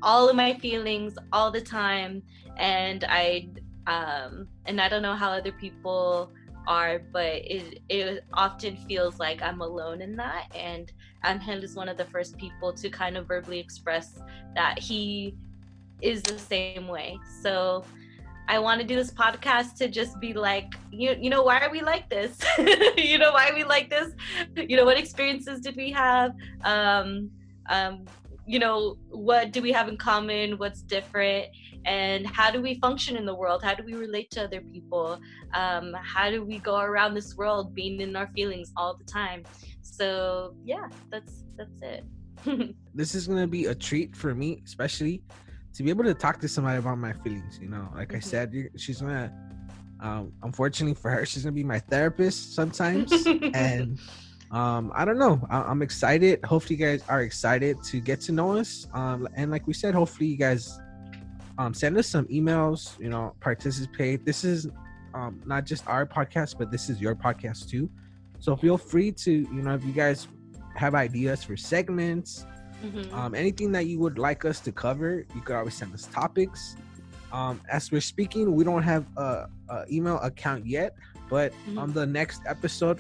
all 0.02 0.28
of 0.28 0.34
my 0.34 0.54
feelings 0.54 1.16
all 1.32 1.50
the 1.50 1.60
time 1.60 2.22
and 2.56 3.04
i 3.08 3.48
um, 3.86 4.48
and 4.66 4.80
i 4.80 4.88
don't 4.88 5.02
know 5.02 5.14
how 5.14 5.30
other 5.30 5.52
people 5.52 6.32
are, 6.66 7.00
but 7.12 7.34
it 7.44 7.82
it 7.88 8.24
often 8.34 8.76
feels 8.88 9.18
like 9.18 9.42
I'm 9.42 9.60
alone 9.60 10.00
in 10.00 10.16
that. 10.16 10.46
And 10.54 10.90
Angel 11.24 11.62
is 11.62 11.74
one 11.74 11.88
of 11.88 11.96
the 11.96 12.04
first 12.06 12.36
people 12.36 12.72
to 12.72 12.90
kind 12.90 13.16
of 13.16 13.26
verbally 13.26 13.58
express 13.58 14.18
that 14.54 14.78
he 14.78 15.36
is 16.00 16.22
the 16.22 16.38
same 16.38 16.88
way. 16.88 17.18
So 17.42 17.84
I 18.48 18.58
want 18.58 18.80
to 18.80 18.86
do 18.86 18.96
this 18.96 19.12
podcast 19.12 19.76
to 19.76 19.88
just 19.88 20.20
be 20.20 20.32
like, 20.34 20.74
you, 20.90 21.16
you 21.18 21.30
know, 21.30 21.42
why 21.42 21.60
are 21.60 21.70
we 21.70 21.80
like 21.80 22.10
this? 22.10 22.38
you 22.96 23.18
know, 23.18 23.32
why 23.32 23.48
are 23.48 23.54
we 23.54 23.64
like 23.64 23.88
this? 23.88 24.12
You 24.56 24.76
know, 24.76 24.84
what 24.84 24.98
experiences 24.98 25.60
did 25.60 25.76
we 25.76 25.90
have? 25.92 26.32
Um, 26.64 27.30
um, 27.70 28.04
you 28.46 28.58
know, 28.58 28.96
what 29.10 29.52
do 29.52 29.62
we 29.62 29.72
have 29.72 29.88
in 29.88 29.96
common? 29.96 30.58
What's 30.58 30.82
different? 30.82 31.48
and 31.84 32.26
how 32.26 32.50
do 32.50 32.60
we 32.60 32.74
function 32.76 33.16
in 33.16 33.26
the 33.26 33.34
world 33.34 33.62
how 33.62 33.74
do 33.74 33.82
we 33.84 33.94
relate 33.94 34.30
to 34.30 34.44
other 34.44 34.60
people 34.60 35.18
um, 35.54 35.94
how 36.00 36.30
do 36.30 36.44
we 36.44 36.58
go 36.58 36.78
around 36.78 37.14
this 37.14 37.36
world 37.36 37.74
being 37.74 38.00
in 38.00 38.14
our 38.14 38.28
feelings 38.28 38.72
all 38.76 38.96
the 38.96 39.04
time 39.04 39.42
so 39.82 40.54
yeah 40.64 40.88
that's 41.10 41.44
that's 41.56 41.82
it 41.82 42.04
this 42.94 43.14
is 43.14 43.26
gonna 43.26 43.46
be 43.46 43.66
a 43.66 43.74
treat 43.74 44.14
for 44.14 44.34
me 44.34 44.62
especially 44.64 45.22
to 45.74 45.82
be 45.82 45.90
able 45.90 46.04
to 46.04 46.14
talk 46.14 46.40
to 46.40 46.48
somebody 46.48 46.78
about 46.78 46.98
my 46.98 47.12
feelings 47.12 47.58
you 47.60 47.68
know 47.68 47.88
like 47.94 48.08
mm-hmm. 48.08 48.16
i 48.16 48.20
said 48.20 48.52
she's 48.76 49.00
gonna 49.00 49.32
um, 50.00 50.32
unfortunately 50.42 50.94
for 50.94 51.10
her 51.10 51.24
she's 51.24 51.44
gonna 51.44 51.52
be 51.52 51.64
my 51.64 51.78
therapist 51.78 52.54
sometimes 52.54 53.12
and 53.54 53.98
um, 54.52 54.92
I 54.94 55.04
don't 55.04 55.18
know. 55.18 55.44
I- 55.50 55.70
am 55.70 55.82
excited. 55.82 56.44
Hopefully, 56.44 56.76
you 56.76 56.86
guys 56.86 57.02
are 57.08 57.22
excited 57.22 57.82
to 57.84 58.00
get 58.00 58.20
to 58.22 58.32
know 58.32 58.56
us. 58.56 58.86
Um, 58.92 59.26
and 59.34 59.50
like 59.50 59.66
we 59.66 59.72
said, 59.72 59.94
hopefully, 59.94 60.28
you 60.28 60.36
guys 60.36 60.78
um, 61.58 61.74
send 61.74 61.96
us 61.96 62.06
some 62.08 62.26
emails 62.26 62.98
you 62.98 63.08
know 63.08 63.34
participate 63.40 64.24
this 64.24 64.44
is 64.44 64.68
um, 65.14 65.40
not 65.46 65.66
just 65.66 65.86
our 65.86 66.06
podcast 66.06 66.56
but 66.58 66.70
this 66.70 66.88
is 66.88 67.00
your 67.00 67.14
podcast 67.14 67.68
too 67.68 67.90
so 68.38 68.56
feel 68.56 68.78
free 68.78 69.12
to 69.12 69.30
you 69.30 69.62
know 69.62 69.74
if 69.74 69.84
you 69.84 69.92
guys 69.92 70.28
have 70.74 70.94
ideas 70.94 71.44
for 71.44 71.56
segments 71.56 72.46
mm-hmm. 72.84 73.14
um, 73.14 73.34
anything 73.34 73.70
that 73.72 73.86
you 73.86 73.98
would 73.98 74.18
like 74.18 74.44
us 74.44 74.60
to 74.60 74.72
cover 74.72 75.24
you 75.34 75.40
could 75.42 75.56
always 75.56 75.74
send 75.74 75.92
us 75.92 76.06
topics 76.06 76.76
um, 77.32 77.60
as 77.70 77.92
we're 77.92 78.00
speaking 78.00 78.54
we 78.54 78.64
don't 78.64 78.82
have 78.82 79.06
a, 79.16 79.46
a 79.68 79.84
email 79.90 80.18
account 80.20 80.66
yet 80.66 80.94
but 81.28 81.52
mm-hmm. 81.52 81.78
on 81.78 81.92
the 81.92 82.06
next 82.06 82.42
episode 82.46 82.98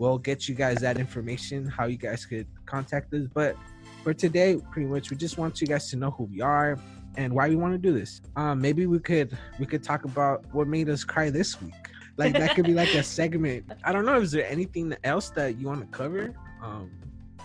we'll 0.00 0.18
get 0.18 0.48
you 0.48 0.54
guys 0.54 0.78
that 0.78 0.98
information 0.98 1.66
how 1.66 1.84
you 1.86 1.96
guys 1.96 2.26
could 2.26 2.46
contact 2.66 3.12
us 3.14 3.26
but 3.32 3.54
for 4.02 4.12
today 4.12 4.56
pretty 4.72 4.88
much 4.88 5.10
we 5.10 5.16
just 5.16 5.38
want 5.38 5.60
you 5.60 5.66
guys 5.66 5.88
to 5.90 5.96
know 5.96 6.10
who 6.10 6.24
we 6.24 6.40
are 6.40 6.76
and 7.16 7.32
why 7.32 7.48
we 7.48 7.56
want 7.56 7.72
to 7.74 7.78
do 7.78 7.92
this. 7.92 8.20
Um, 8.36 8.60
maybe 8.60 8.86
we 8.86 8.98
could 8.98 9.36
we 9.58 9.66
could 9.66 9.82
talk 9.82 10.04
about 10.04 10.44
what 10.52 10.66
made 10.66 10.88
us 10.88 11.04
cry 11.04 11.30
this 11.30 11.60
week. 11.60 11.74
Like 12.16 12.34
that 12.34 12.54
could 12.54 12.66
be 12.66 12.74
like 12.74 12.94
a 12.94 13.02
segment. 13.18 13.70
I 13.84 13.92
don't 13.92 14.04
know. 14.04 14.20
Is 14.20 14.32
there 14.32 14.48
anything 14.48 14.94
else 15.04 15.30
that 15.30 15.58
you 15.58 15.66
want 15.66 15.80
to 15.80 15.86
cover? 15.96 16.34
Um, 16.62 16.90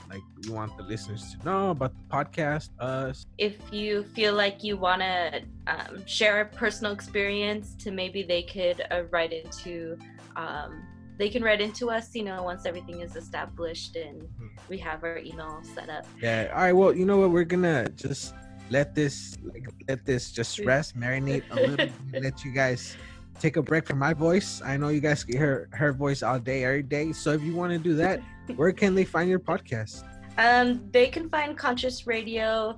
like 0.09 0.21
we 0.43 0.51
want 0.51 0.75
the 0.77 0.83
listeners 0.83 1.33
to 1.33 1.45
know 1.45 1.71
about 1.71 1.93
the 1.93 2.15
podcast, 2.15 2.69
us. 2.79 3.25
If 3.37 3.55
you 3.71 4.03
feel 4.03 4.33
like 4.33 4.63
you 4.63 4.77
want 4.77 5.01
to 5.01 5.41
um, 5.67 6.05
share 6.05 6.41
a 6.41 6.45
personal 6.45 6.91
experience, 6.91 7.75
to 7.79 7.91
maybe 7.91 8.23
they 8.23 8.43
could 8.43 8.81
uh, 8.91 9.03
write 9.11 9.33
into. 9.33 9.97
Um, 10.35 10.83
they 11.17 11.29
can 11.29 11.43
write 11.43 11.61
into 11.61 11.89
us, 11.89 12.13
you 12.13 12.23
know, 12.23 12.43
once 12.43 12.65
everything 12.65 13.01
is 13.01 13.15
established 13.15 13.95
and 13.95 14.21
mm-hmm. 14.21 14.47
we 14.69 14.77
have 14.77 15.03
our 15.03 15.17
email 15.19 15.61
set 15.63 15.89
up. 15.89 16.05
Yeah. 16.21 16.51
All 16.53 16.61
right. 16.61 16.73
Well, 16.73 16.93
you 16.93 17.05
know 17.05 17.17
what? 17.17 17.31
We're 17.31 17.45
gonna 17.45 17.89
just 17.89 18.33
let 18.69 18.95
this 18.95 19.37
like, 19.43 19.67
let 19.87 20.05
this 20.05 20.31
just 20.31 20.59
rest, 20.59 20.97
marinate 20.97 21.43
a 21.51 21.55
little, 21.55 21.87
let 22.13 22.43
you 22.43 22.51
guys 22.51 22.97
take 23.39 23.57
a 23.57 23.61
break 23.61 23.85
from 23.85 23.99
my 23.99 24.13
voice. 24.13 24.61
I 24.63 24.77
know 24.77 24.89
you 24.89 25.01
guys 25.01 25.23
can 25.23 25.37
hear 25.37 25.69
her 25.73 25.93
voice 25.93 26.23
all 26.23 26.39
day, 26.39 26.63
every 26.63 26.83
day. 26.83 27.11
So 27.11 27.31
if 27.31 27.41
you 27.41 27.55
want 27.55 27.71
to 27.71 27.79
do 27.79 27.95
that, 27.95 28.21
where 28.55 28.71
can 28.71 28.95
they 28.95 29.05
find 29.05 29.29
your 29.29 29.39
podcast? 29.39 30.03
Um, 30.37 30.89
they 30.91 31.07
can 31.07 31.29
find 31.29 31.57
Conscious 31.57 32.07
Radio 32.07 32.75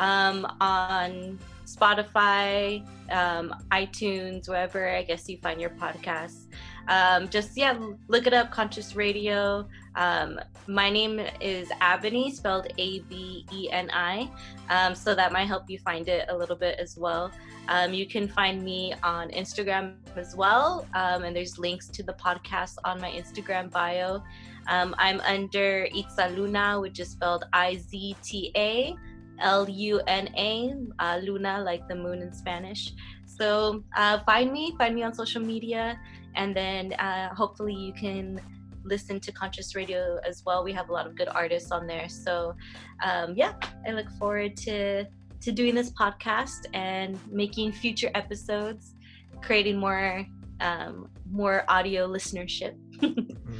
um, 0.00 0.46
on 0.60 1.38
Spotify, 1.64 2.84
um, 3.10 3.54
iTunes, 3.70 4.48
wherever 4.48 4.88
I 4.88 5.02
guess 5.02 5.28
you 5.28 5.38
find 5.38 5.60
your 5.60 5.70
podcasts. 5.70 6.46
Um, 6.88 7.28
just 7.28 7.56
yeah, 7.56 7.78
look 8.08 8.26
it 8.26 8.32
up, 8.32 8.50
Conscious 8.50 8.94
Radio. 8.94 9.68
Um, 9.96 10.40
my 10.66 10.90
name 10.90 11.20
is 11.40 11.68
Abeni, 11.80 12.32
spelled 12.32 12.66
A 12.78 13.00
B 13.00 13.46
E 13.52 13.70
N 13.70 13.90
I, 13.92 14.30
um, 14.68 14.94
so 14.94 15.14
that 15.14 15.32
might 15.32 15.46
help 15.46 15.68
you 15.68 15.78
find 15.78 16.08
it 16.08 16.26
a 16.28 16.36
little 16.36 16.56
bit 16.56 16.78
as 16.78 16.96
well. 16.96 17.32
Um, 17.68 17.92
you 17.92 18.06
can 18.06 18.28
find 18.28 18.62
me 18.62 18.94
on 19.02 19.30
Instagram 19.30 19.94
as 20.16 20.36
well, 20.36 20.86
um, 20.94 21.24
and 21.24 21.34
there's 21.34 21.58
links 21.58 21.88
to 21.88 22.02
the 22.02 22.14
podcast 22.14 22.76
on 22.84 23.00
my 23.00 23.10
Instagram 23.10 23.70
bio. 23.70 24.22
Um, 24.68 24.94
I'm 24.98 25.20
under 25.20 25.88
Izta 25.94 26.34
Luna, 26.36 26.80
which 26.80 27.00
is 27.00 27.10
spelled 27.10 27.44
I 27.52 27.76
Z 27.76 28.16
T 28.22 28.52
A 28.56 28.94
L 29.40 29.68
U 29.68 30.00
N 30.06 30.28
A, 30.36 30.74
uh, 30.98 31.20
Luna, 31.22 31.62
like 31.62 31.86
the 31.88 31.94
moon 31.94 32.22
in 32.22 32.32
Spanish. 32.32 32.92
So 33.24 33.84
uh, 33.96 34.20
find 34.20 34.52
me, 34.52 34.74
find 34.78 34.94
me 34.94 35.02
on 35.02 35.12
social 35.14 35.42
media, 35.42 36.00
and 36.36 36.54
then 36.54 36.92
uh, 36.94 37.34
hopefully 37.34 37.74
you 37.74 37.92
can 37.92 38.40
listen 38.84 39.18
to 39.20 39.32
Conscious 39.32 39.74
Radio 39.74 40.18
as 40.26 40.44
well. 40.46 40.62
We 40.62 40.72
have 40.72 40.88
a 40.88 40.92
lot 40.92 41.06
of 41.06 41.16
good 41.16 41.28
artists 41.28 41.72
on 41.72 41.86
there. 41.86 42.08
So, 42.08 42.54
um, 43.02 43.34
yeah, 43.36 43.54
I 43.86 43.92
look 43.92 44.10
forward 44.18 44.56
to 44.58 45.04
to 45.40 45.52
doing 45.52 45.74
this 45.74 45.90
podcast 45.90 46.66
and 46.72 47.18
making 47.30 47.72
future 47.72 48.10
episodes, 48.14 48.94
creating 49.42 49.78
more 49.78 50.26
um, 50.60 51.10
more 51.30 51.64
audio 51.68 52.08
listenership. 52.08 52.76
mm-hmm. 52.98 53.52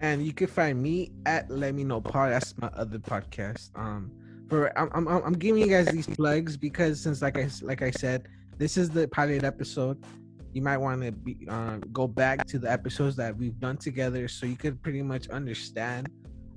And 0.00 0.24
you 0.26 0.32
can 0.32 0.48
find 0.48 0.82
me 0.82 1.12
at 1.26 1.48
Let 1.50 1.74
Me 1.74 1.84
Know 1.84 2.00
Pod. 2.00 2.32
That's 2.32 2.58
my 2.58 2.68
other 2.68 2.98
podcast. 2.98 3.70
Um, 3.76 4.10
for 4.48 4.76
I'm, 4.78 4.90
I'm 4.92 5.08
I'm 5.08 5.32
giving 5.32 5.62
you 5.62 5.68
guys 5.68 5.86
these 5.86 6.06
plugs 6.06 6.56
because 6.56 7.00
since 7.00 7.22
like 7.22 7.38
I 7.38 7.48
like 7.62 7.82
I 7.82 7.90
said, 7.90 8.28
this 8.58 8.76
is 8.76 8.90
the 8.90 9.08
pilot 9.08 9.44
episode. 9.44 10.02
You 10.52 10.62
might 10.62 10.78
want 10.78 11.02
to 11.02 11.12
be 11.12 11.46
uh, 11.48 11.78
go 11.92 12.06
back 12.06 12.46
to 12.46 12.58
the 12.58 12.70
episodes 12.70 13.16
that 13.16 13.36
we've 13.36 13.58
done 13.58 13.76
together, 13.76 14.28
so 14.28 14.46
you 14.46 14.56
could 14.56 14.82
pretty 14.82 15.02
much 15.02 15.28
understand 15.28 16.08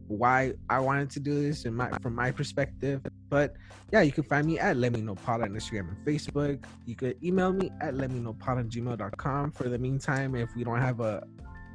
why 0.07 0.53
I 0.69 0.79
wanted 0.79 1.09
to 1.11 1.19
do 1.19 1.41
this 1.41 1.65
and 1.65 1.75
my 1.75 1.89
from 2.01 2.15
my 2.15 2.31
perspective. 2.31 3.01
But 3.29 3.55
yeah, 3.91 4.01
you 4.01 4.11
can 4.11 4.23
find 4.23 4.45
me 4.45 4.59
at 4.59 4.77
let 4.77 4.93
me 4.93 5.01
know 5.01 5.15
pod 5.15 5.41
on 5.41 5.49
Instagram 5.49 5.89
and 5.89 6.05
Facebook. 6.05 6.63
You 6.85 6.95
could 6.95 7.23
email 7.23 7.53
me 7.53 7.71
at 7.81 7.95
let 7.95 8.11
me 8.11 8.19
know 8.19 8.33
pod 8.33 8.57
on 8.57 8.69
gmail.com. 8.69 9.51
For 9.51 9.69
the 9.69 9.79
meantime, 9.79 10.35
if 10.35 10.55
we 10.55 10.63
don't 10.63 10.81
have 10.81 10.99
a, 10.99 11.23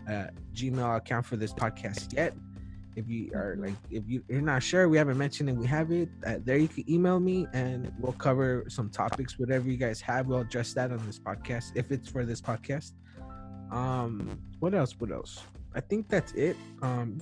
a 0.09 0.29
Gmail 0.55 0.97
account 0.97 1.27
for 1.27 1.37
this 1.37 1.53
podcast 1.53 2.15
yet, 2.15 2.35
if 2.97 3.09
you 3.09 3.31
are 3.35 3.57
like 3.59 3.75
if 3.91 4.03
you, 4.07 4.23
you're 4.29 4.41
not 4.41 4.63
sure 4.63 4.89
we 4.89 4.97
haven't 4.99 5.19
mentioned 5.19 5.49
it 5.49 5.55
we 5.55 5.67
have 5.67 5.93
it 5.93 6.09
uh, 6.27 6.37
there 6.45 6.57
you 6.57 6.69
can 6.69 6.89
email 6.91 7.21
me 7.21 7.47
and 7.53 7.93
we'll 7.99 8.13
cover 8.13 8.65
some 8.69 8.89
topics 8.91 9.39
whatever 9.39 9.69
you 9.69 9.77
guys 9.77 10.01
have 10.01 10.27
we'll 10.27 10.41
address 10.41 10.73
that 10.73 10.91
on 10.91 11.05
this 11.07 11.19
podcast 11.19 11.73
if 11.75 11.91
it's 11.91 12.09
for 12.09 12.25
this 12.25 12.41
podcast. 12.41 12.93
Um 13.71 14.39
what 14.59 14.75
else 14.75 14.99
what 14.99 15.13
else? 15.13 15.41
I 15.75 15.81
think 15.81 16.09
that's 16.09 16.33
it. 16.33 16.57
Um 16.83 17.21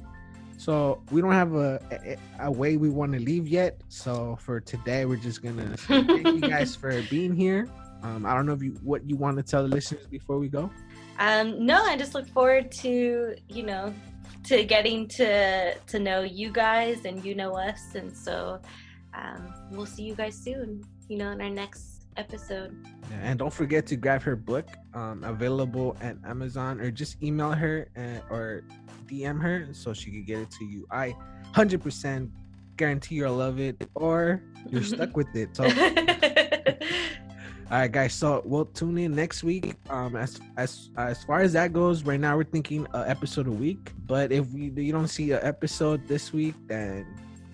so 0.56 1.02
we 1.10 1.20
don't 1.20 1.32
have 1.32 1.54
a 1.54 1.80
a, 1.90 2.46
a 2.46 2.50
way 2.50 2.76
we 2.76 2.88
want 2.88 3.12
to 3.12 3.20
leave 3.20 3.46
yet 3.46 3.80
so 3.88 4.36
for 4.40 4.60
today 4.60 5.04
we're 5.04 5.16
just 5.16 5.42
gonna 5.42 5.76
thank 5.76 6.26
you 6.26 6.40
guys 6.40 6.74
for 6.74 7.02
being 7.10 7.34
here. 7.34 7.68
Um 8.02 8.24
i 8.24 8.32
don't 8.34 8.46
know 8.46 8.54
if 8.54 8.62
you 8.62 8.72
what 8.82 9.08
you 9.08 9.16
want 9.16 9.36
to 9.36 9.42
tell 9.42 9.62
the 9.62 9.68
listeners 9.68 10.06
before 10.06 10.38
we 10.38 10.48
go. 10.48 10.70
Um 11.18 11.66
no 11.66 11.82
i 11.84 11.96
just 11.96 12.14
look 12.14 12.26
forward 12.28 12.70
to 12.72 13.34
you 13.48 13.62
know 13.64 13.92
to 14.44 14.64
getting 14.64 15.08
to 15.08 15.74
to 15.74 15.98
know 15.98 16.22
you 16.22 16.50
guys 16.50 17.04
and 17.04 17.24
you 17.24 17.34
know 17.34 17.54
us. 17.54 17.94
And 17.94 18.16
so 18.16 18.60
um, 19.14 19.52
we'll 19.70 19.86
see 19.86 20.02
you 20.02 20.14
guys 20.14 20.36
soon 20.36 20.82
you 21.08 21.16
know 21.16 21.30
in 21.30 21.40
our 21.40 21.50
next 21.50 22.06
episode. 22.16 22.76
Yeah, 23.10 23.16
and 23.22 23.38
don't 23.38 23.52
forget 23.52 23.86
to 23.86 23.96
grab 23.96 24.22
her 24.22 24.36
book 24.36 24.68
um, 24.94 25.24
available 25.24 25.96
at 26.00 26.16
amazon 26.24 26.80
or 26.80 26.90
just 26.90 27.22
email 27.22 27.52
her 27.52 27.88
and, 27.94 28.22
or 28.28 28.64
dm 29.06 29.40
her 29.40 29.68
so 29.72 29.92
she 29.92 30.10
can 30.10 30.24
get 30.24 30.38
it 30.38 30.50
to 30.52 30.64
you. 30.64 30.86
I 30.90 31.14
100% 31.54 32.30
guarantee 32.76 33.16
you'll 33.16 33.36
love 33.36 33.58
it 33.58 33.88
or 33.94 34.42
you're 34.68 34.82
stuck 34.94 35.16
with 35.16 35.34
it. 35.34 35.56
So 35.56 35.64
all 37.70 37.78
right 37.78 37.92
guys 37.92 38.14
so 38.14 38.40
we'll 38.46 38.64
tune 38.64 38.96
in 38.98 39.14
next 39.14 39.44
week. 39.44 39.74
Um 39.90 40.16
as 40.16 40.40
as 40.56 40.90
as 40.96 41.22
far 41.24 41.40
as 41.40 41.52
that 41.52 41.72
goes 41.72 42.02
right 42.04 42.18
now 42.20 42.36
we're 42.36 42.44
thinking 42.44 42.86
a 42.94 43.08
episode 43.08 43.46
a 43.46 43.50
week 43.50 43.92
but 44.06 44.32
if 44.32 44.48
we 44.52 44.70
you 44.76 44.92
don't 44.92 45.08
see 45.08 45.32
an 45.32 45.40
episode 45.42 46.06
this 46.08 46.32
week 46.32 46.54
then 46.66 47.06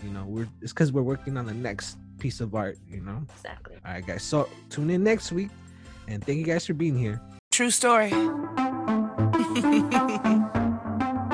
you 0.04 0.10
know 0.10 0.24
we're 0.26 0.48
it's 0.62 0.72
because 0.72 0.92
we're 0.92 1.02
working 1.02 1.36
on 1.36 1.46
the 1.46 1.54
next 1.54 1.98
piece 2.18 2.40
of 2.40 2.54
art 2.54 2.78
you 2.88 3.00
know? 3.00 3.22
Exactly. 3.36 3.76
All 3.84 3.92
right 3.92 4.06
guys 4.06 4.22
so 4.22 4.48
tune 4.70 4.90
in 4.90 5.02
next 5.02 5.32
week 5.32 5.50
and 6.06 6.24
thank 6.24 6.38
you 6.38 6.44
guys 6.44 6.64
for 6.66 6.74
being 6.74 6.96
here. 6.96 7.20
True 7.50 7.70
story. 7.70 8.12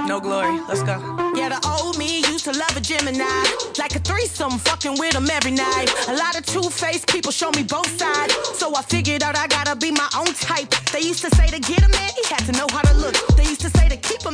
No 0.07 0.19
glory. 0.19 0.59
Let's 0.67 0.83
go. 0.83 0.99
Yeah 1.37 1.51
the 1.51 1.61
old 1.69 1.97
me 1.97 2.23
used 2.41 2.55
to 2.55 2.59
love 2.59 2.77
a 2.77 2.81
gemini. 2.81 3.45
Like 3.79 3.95
a 3.97 3.99
threesome 3.99 4.59
fucking 4.59 4.99
with 4.99 5.15
him 5.15 5.29
every 5.31 5.51
night. 5.51 5.93
A 6.09 6.17
lot 6.17 6.39
of 6.39 6.47
two-faced 6.47 7.07
people 7.07 7.33
show 7.33 7.51
me 7.51 7.63
both 7.63 7.91
sides. 7.99 8.35
So 8.59 8.75
i 8.75 8.83
figured 8.83 9.23
out 9.23 9.37
i 9.37 9.47
gotta 9.47 9.77
be 9.77 9.91
my 9.91 10.09
own 10.17 10.33
type. 10.35 10.71
They 10.93 11.01
used 11.01 11.23
to 11.23 11.31
say 11.37 11.49
to 11.49 11.61
get 11.61 11.83
a 11.85 11.89
man 11.89 12.11
he 12.17 12.25
had 12.33 12.45
to 12.47 12.53
know 12.53 12.67
how 12.71 12.83
to 12.83 12.95
look. 12.97 13.15
They 13.37 13.45
used 13.45 13.61
to 13.63 13.71
say 13.71 13.89
to 13.89 13.97
keep 13.97 14.25
a 14.25 14.30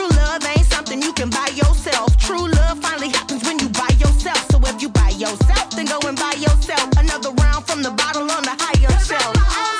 True 0.00 0.16
love 0.16 0.42
ain't 0.46 0.64
something 0.64 1.02
you 1.02 1.12
can 1.12 1.28
buy 1.28 1.48
yourself. 1.54 2.16
True 2.16 2.48
love 2.48 2.78
finally 2.78 3.10
happens 3.10 3.44
when 3.44 3.58
you 3.58 3.68
buy 3.68 3.90
yourself. 3.98 4.50
So 4.50 4.58
if 4.62 4.80
you 4.80 4.88
buy 4.88 5.10
yourself, 5.10 5.68
then 5.72 5.84
go 5.84 5.98
and 6.08 6.16
buy 6.16 6.32
yourself 6.38 6.88
another 6.96 7.32
round 7.32 7.66
from 7.66 7.82
the 7.82 7.90
bottle 7.90 8.22
on 8.22 8.42
the 8.42 8.56
higher 8.58 8.98
shelf. 9.04 9.79